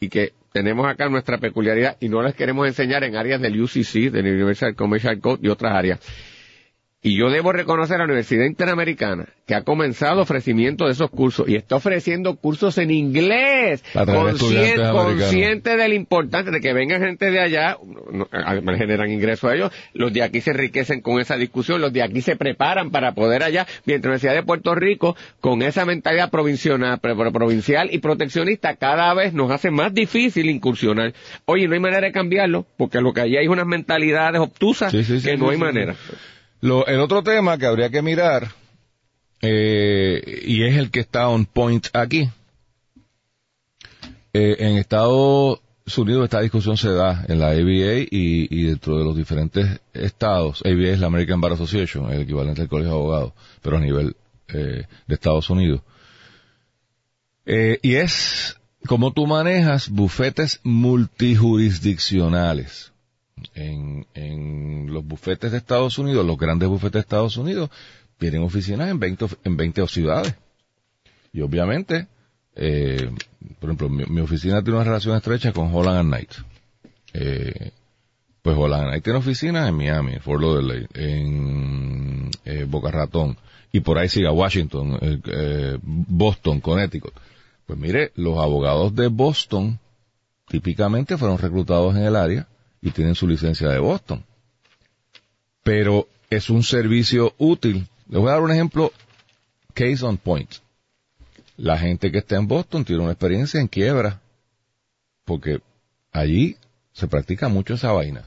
y 0.00 0.08
que 0.08 0.32
tenemos 0.52 0.88
acá 0.88 1.08
nuestra 1.08 1.38
peculiaridad 1.38 1.96
y 2.00 2.08
no 2.08 2.20
las 2.20 2.34
queremos 2.34 2.66
enseñar 2.66 3.04
en 3.04 3.14
áreas 3.14 3.40
del 3.40 3.62
UCC, 3.62 4.10
del 4.10 4.26
Universal 4.26 4.74
Commercial 4.74 5.20
Code 5.20 5.38
y 5.46 5.48
otras 5.50 5.72
áreas. 5.72 6.00
Y 7.02 7.16
yo 7.16 7.30
debo 7.30 7.52
reconocer 7.52 7.96
a 7.96 7.98
la 8.00 8.04
Universidad 8.04 8.44
Interamericana 8.44 9.26
que 9.46 9.54
ha 9.54 9.62
comenzado 9.62 10.20
ofrecimiento 10.20 10.84
de 10.84 10.92
esos 10.92 11.08
cursos 11.08 11.48
y 11.48 11.56
está 11.56 11.76
ofreciendo 11.76 12.36
cursos 12.36 12.76
en 12.76 12.90
inglés, 12.90 13.82
consciente, 13.94 14.82
consciente 14.92 15.76
de 15.78 15.88
la 15.88 15.94
importancia 15.94 16.52
de 16.52 16.60
que 16.60 16.74
venga 16.74 16.98
gente 16.98 17.30
de 17.30 17.40
allá, 17.40 17.78
además 18.30 18.76
generan 18.76 19.10
ingresos 19.10 19.50
a 19.50 19.54
ellos, 19.54 19.72
los 19.94 20.12
de 20.12 20.22
aquí 20.22 20.42
se 20.42 20.50
enriquecen 20.50 21.00
con 21.00 21.20
esa 21.20 21.36
discusión, 21.36 21.80
los 21.80 21.90
de 21.90 22.02
aquí 22.02 22.20
se 22.20 22.36
preparan 22.36 22.90
para 22.90 23.12
poder 23.12 23.44
allá, 23.44 23.66
mientras 23.86 24.04
la 24.04 24.10
Universidad 24.10 24.34
de 24.34 24.42
Puerto 24.42 24.74
Rico, 24.74 25.16
con 25.40 25.62
esa 25.62 25.86
mentalidad 25.86 26.30
provincial, 26.30 27.00
provincial 27.00 27.88
y 27.90 27.98
proteccionista, 27.98 28.76
cada 28.76 29.14
vez 29.14 29.32
nos 29.32 29.50
hace 29.50 29.70
más 29.70 29.94
difícil 29.94 30.50
incursionar. 30.50 31.14
Oye, 31.46 31.66
no 31.66 31.72
hay 31.72 31.80
manera 31.80 32.06
de 32.06 32.12
cambiarlo, 32.12 32.66
porque 32.76 33.00
lo 33.00 33.14
que 33.14 33.22
hay 33.22 33.36
hay 33.38 33.48
unas 33.48 33.66
mentalidades 33.66 34.40
obtusas 34.40 34.92
que 34.92 35.36
no 35.38 35.48
hay 35.48 35.56
manera. 35.56 35.96
Lo, 36.60 36.86
el 36.86 37.00
otro 37.00 37.22
tema 37.22 37.56
que 37.56 37.66
habría 37.66 37.90
que 37.90 38.02
mirar 38.02 38.50
eh, 39.42 40.42
y 40.44 40.64
es 40.64 40.76
el 40.76 40.90
que 40.90 41.00
está 41.00 41.28
on 41.28 41.46
point 41.46 41.86
aquí. 41.94 42.28
Eh, 44.32 44.56
en 44.60 44.76
Estados 44.76 45.58
Unidos 45.96 46.22
esta 46.24 46.40
discusión 46.40 46.76
se 46.76 46.92
da 46.92 47.24
en 47.26 47.40
la 47.40 47.48
ABA 47.48 48.06
y, 48.10 48.64
dentro 48.64 48.96
de 48.98 49.04
los 49.04 49.16
diferentes 49.16 49.80
estados. 49.92 50.62
ABA 50.64 50.90
es 50.90 51.00
la 51.00 51.08
American 51.08 51.40
Bar 51.40 51.54
Association, 51.54 52.12
el 52.12 52.20
equivalente 52.22 52.62
al 52.62 52.68
Colegio 52.68 52.92
de 52.92 52.98
Abogados, 52.98 53.32
pero 53.62 53.78
a 53.78 53.80
nivel 53.80 54.14
eh, 54.48 54.86
de 55.06 55.14
Estados 55.14 55.50
Unidos. 55.50 55.80
y 57.46 57.94
es 57.94 58.56
como 58.86 59.12
tú 59.12 59.26
manejas 59.26 59.88
bufetes 59.88 60.60
multijurisdiccionales. 60.62 62.92
En, 63.54 64.06
en 64.14 64.92
los 64.92 65.04
bufetes 65.04 65.52
de 65.52 65.58
Estados 65.58 65.98
Unidos, 65.98 66.26
los 66.26 66.38
grandes 66.38 66.68
bufetes 66.68 66.92
de 66.92 67.00
Estados 67.00 67.36
Unidos, 67.36 67.70
tienen 68.18 68.42
oficinas 68.42 68.88
en 68.90 69.00
20, 69.00 69.26
en 69.44 69.56
20 69.56 69.86
ciudades. 69.88 70.34
Y 71.32 71.40
obviamente, 71.40 72.06
eh, 72.54 73.10
por 73.58 73.70
ejemplo, 73.70 73.88
mi, 73.88 74.20
oficina 74.20 74.62
tiene 74.62 74.76
una 74.76 74.84
relación 74.84 75.16
estrecha 75.16 75.52
con 75.52 75.74
Holland 75.74 75.98
and 75.98 76.08
Knight. 76.08 76.32
Eh, 77.14 77.70
pues 78.42 78.56
Holland 78.56 78.88
Knight 78.88 79.04
tiene 79.04 79.18
oficinas 79.18 79.68
en 79.68 79.74
Miami, 79.74 80.14
en 80.14 80.20
Fort 80.20 80.42
Lauderdale, 80.42 80.86
en 80.94 82.30
eh, 82.44 82.64
Boca 82.68 82.90
Ratón, 82.90 83.36
y 83.72 83.80
por 83.80 83.98
ahí 83.98 84.08
siga 84.08 84.32
Washington, 84.32 84.98
eh, 85.00 85.78
Boston, 85.82 86.60
Connecticut. 86.60 87.14
Pues 87.66 87.78
mire, 87.78 88.12
los 88.16 88.38
abogados 88.38 88.94
de 88.94 89.08
Boston 89.08 89.78
típicamente 90.48 91.16
fueron 91.16 91.38
reclutados 91.38 91.94
en 91.96 92.02
el 92.02 92.16
área 92.16 92.46
y 92.80 92.90
tienen 92.90 93.14
su 93.14 93.26
licencia 93.26 93.68
de 93.68 93.78
Boston. 93.78 94.24
Pero 95.62 96.08
es 96.30 96.50
un 96.50 96.62
servicio 96.62 97.34
útil 97.38 97.86
les 98.10 98.20
voy 98.20 98.28
a 98.28 98.32
dar 98.32 98.42
un 98.42 98.50
ejemplo, 98.50 98.92
case 99.72 100.04
on 100.04 100.18
point. 100.18 100.50
La 101.56 101.78
gente 101.78 102.10
que 102.10 102.18
está 102.18 102.36
en 102.36 102.48
Boston 102.48 102.84
tiene 102.84 103.02
una 103.02 103.12
experiencia 103.12 103.60
en 103.60 103.68
quiebra, 103.68 104.20
porque 105.24 105.60
allí 106.10 106.56
se 106.92 107.06
practica 107.06 107.48
mucho 107.48 107.74
esa 107.74 107.92
vaina. 107.92 108.24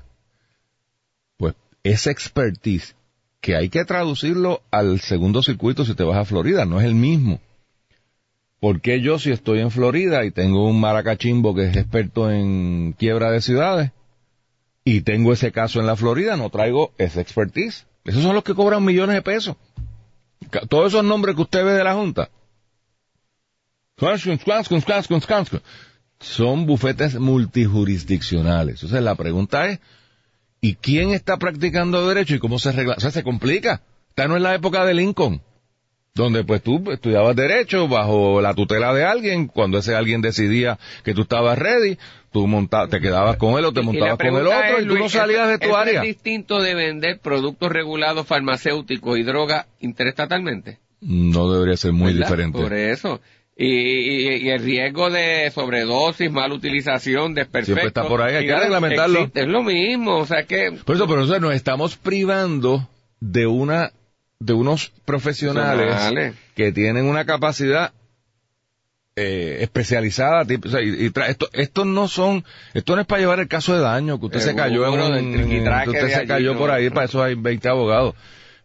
Pues 1.35 1.53
esa 1.83 2.11
expertise 2.11 2.95
que 3.41 3.57
hay 3.57 3.67
que 3.67 3.83
traducirlo 3.83 4.61
al 4.71 5.01
segundo 5.01 5.43
circuito 5.43 5.83
si 5.83 5.95
te 5.95 6.03
vas 6.03 6.17
a 6.17 6.25
Florida, 6.25 6.63
no 6.63 6.79
es 6.79 6.85
el 6.85 6.95
mismo. 6.95 7.41
Porque 8.61 9.01
yo 9.01 9.19
si 9.19 9.31
estoy 9.31 9.59
en 9.59 9.71
Florida 9.71 10.23
y 10.23 10.31
tengo 10.31 10.65
un 10.65 10.79
maracachimbo 10.79 11.53
que 11.53 11.65
es 11.65 11.75
experto 11.75 12.31
en 12.31 12.95
quiebra 12.97 13.31
de 13.31 13.41
ciudades 13.41 13.91
y 14.85 15.01
tengo 15.01 15.33
ese 15.33 15.51
caso 15.51 15.79
en 15.79 15.87
la 15.87 15.95
Florida, 15.95 16.35
no 16.37 16.49
traigo 16.49 16.93
esa 16.97 17.21
expertise? 17.21 17.85
Esos 18.03 18.23
son 18.23 18.35
los 18.35 18.43
que 18.43 18.53
cobran 18.53 18.83
millones 18.83 19.15
de 19.15 19.21
pesos. 19.21 19.55
Todos 20.69 20.93
esos 20.93 21.05
nombres 21.05 21.35
que 21.35 21.41
usted 21.41 21.63
ve 21.63 21.71
de 21.71 21.83
la 21.83 21.93
Junta. 21.93 22.29
Son 26.19 26.65
bufetes 26.65 27.15
multijurisdiccionales. 27.15 28.75
Entonces 28.75 29.01
la 29.01 29.15
pregunta 29.15 29.67
es, 29.67 29.79
¿y 30.61 30.75
quién 30.75 31.11
está 31.11 31.37
practicando 31.37 32.07
derecho 32.07 32.35
y 32.35 32.39
cómo 32.39 32.59
se 32.59 32.69
arregla? 32.69 32.95
O 32.97 32.99
sea, 32.99 33.11
se 33.11 33.23
complica. 33.23 33.81
Esta 34.09 34.27
no 34.27 34.35
es 34.35 34.41
la 34.41 34.53
época 34.55 34.85
de 34.85 34.93
Lincoln, 34.93 35.41
donde 36.13 36.43
pues 36.43 36.61
tú 36.61 36.91
estudiabas 36.91 37.35
derecho 37.35 37.87
bajo 37.87 38.41
la 38.41 38.53
tutela 38.53 38.93
de 38.93 39.05
alguien, 39.05 39.47
cuando 39.47 39.79
ese 39.79 39.95
alguien 39.95 40.21
decidía 40.21 40.77
que 41.03 41.13
tú 41.13 41.23
estabas 41.23 41.57
ready, 41.57 41.97
tú 42.33 42.67
te 42.89 42.99
quedabas 42.99 43.37
con 43.37 43.57
él 43.57 43.65
o 43.65 43.71
te 43.71 43.81
montabas 43.81 44.17
con 44.17 44.35
el 44.35 44.47
otro 44.47 44.81
y 44.81 44.87
tú 44.87 44.97
no 44.97 45.07
salías 45.07 45.47
de 45.47 45.59
tu 45.59 45.75
área. 45.75 46.01
¿Es 46.01 46.07
distinto 46.07 46.59
de 46.59 46.73
vender 46.73 47.19
productos 47.19 47.71
regulados 47.71 48.27
farmacéuticos 48.27 49.17
y 49.17 49.23
droga 49.23 49.67
interestatalmente? 49.79 50.79
No 50.99 51.51
debería 51.51 51.77
ser 51.77 51.93
muy 51.93 52.13
diferente. 52.13 52.59
Por 52.59 52.73
eso. 52.73 53.21
Y, 53.55 54.49
el 54.49 54.63
riesgo 54.63 55.11
de 55.11 55.51
sobredosis, 55.51 56.31
mala 56.31 56.55
utilización, 56.55 57.35
desperfecto. 57.35 57.65
Siempre 57.65 57.87
está 57.87 58.07
por 58.07 58.23
ahí, 58.23 58.35
hay 58.35 58.47
que 58.47 58.59
reglamentarlo. 58.59 59.29
es 59.31 59.47
lo 59.47 59.61
mismo, 59.61 60.17
o 60.17 60.25
sea 60.25 60.43
que... 60.43 60.71
Por 60.83 60.95
eso, 60.95 61.05
pero 61.07 61.19
nosotros 61.19 61.41
nos 61.41 61.53
estamos 61.53 61.95
privando 61.95 62.89
de 63.19 63.45
una 63.45 63.91
de 64.39 64.53
unos 64.53 64.91
profesionales 65.05 66.33
que 66.55 66.73
tienen 66.73 67.05
una 67.05 67.23
capacidad 67.23 67.93
eh, 69.15 69.59
especializada 69.61 70.43
y, 70.49 71.11
esto 71.27 71.47
estos 71.53 71.85
no 71.85 72.07
son 72.07 72.43
esto 72.73 72.95
no 72.95 73.01
es 73.01 73.07
para 73.07 73.21
llevar 73.21 73.39
el 73.39 73.47
caso 73.47 73.75
de 73.75 73.79
daño 73.79 74.19
que 74.19 74.25
usted 74.25 74.39
se 74.39 74.55
cayó 74.55 74.87
en 74.87 74.99
un, 74.99 75.87
usted 75.87 76.09
se 76.09 76.25
cayó 76.25 76.57
por 76.57 76.71
ahí 76.71 76.89
para 76.89 77.05
eso 77.05 77.21
hay 77.21 77.35
20 77.35 77.69
abogados. 77.69 78.15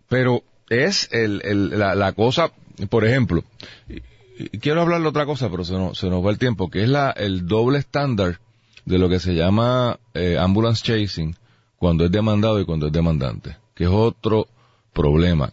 Pero 0.09 0.43
es 0.71 1.11
el, 1.13 1.43
el 1.45 1.79
la, 1.79 1.95
la, 1.95 2.13
cosa 2.13 2.51
por 2.89 3.05
ejemplo 3.05 3.45
quiero 4.61 4.81
hablar 4.81 5.03
de 5.03 5.09
otra 5.09 5.27
cosa 5.27 5.51
pero 5.51 5.65
se 5.65 5.75
nos, 5.75 5.99
se 5.99 6.09
nos 6.09 6.25
va 6.25 6.31
el 6.31 6.39
tiempo 6.39 6.71
que 6.71 6.83
es 6.83 6.89
la 6.89 7.11
el 7.11 7.47
doble 7.47 7.79
estándar 7.79 8.41
de 8.87 8.99
lo 8.99 9.11
que 9.11 9.21
se 9.21 9.35
llama 9.35 9.99
eh, 10.15 10.39
ambulance 10.41 10.83
chasing 10.83 11.37
cuando 11.77 12.07
es 12.07 12.11
demandado 12.11 12.59
y 12.59 12.65
cuando 12.65 12.87
es 12.87 12.93
demandante 12.93 13.57
que 13.75 13.85
es 13.85 13.91
otro 13.91 14.49
problema 14.95 15.53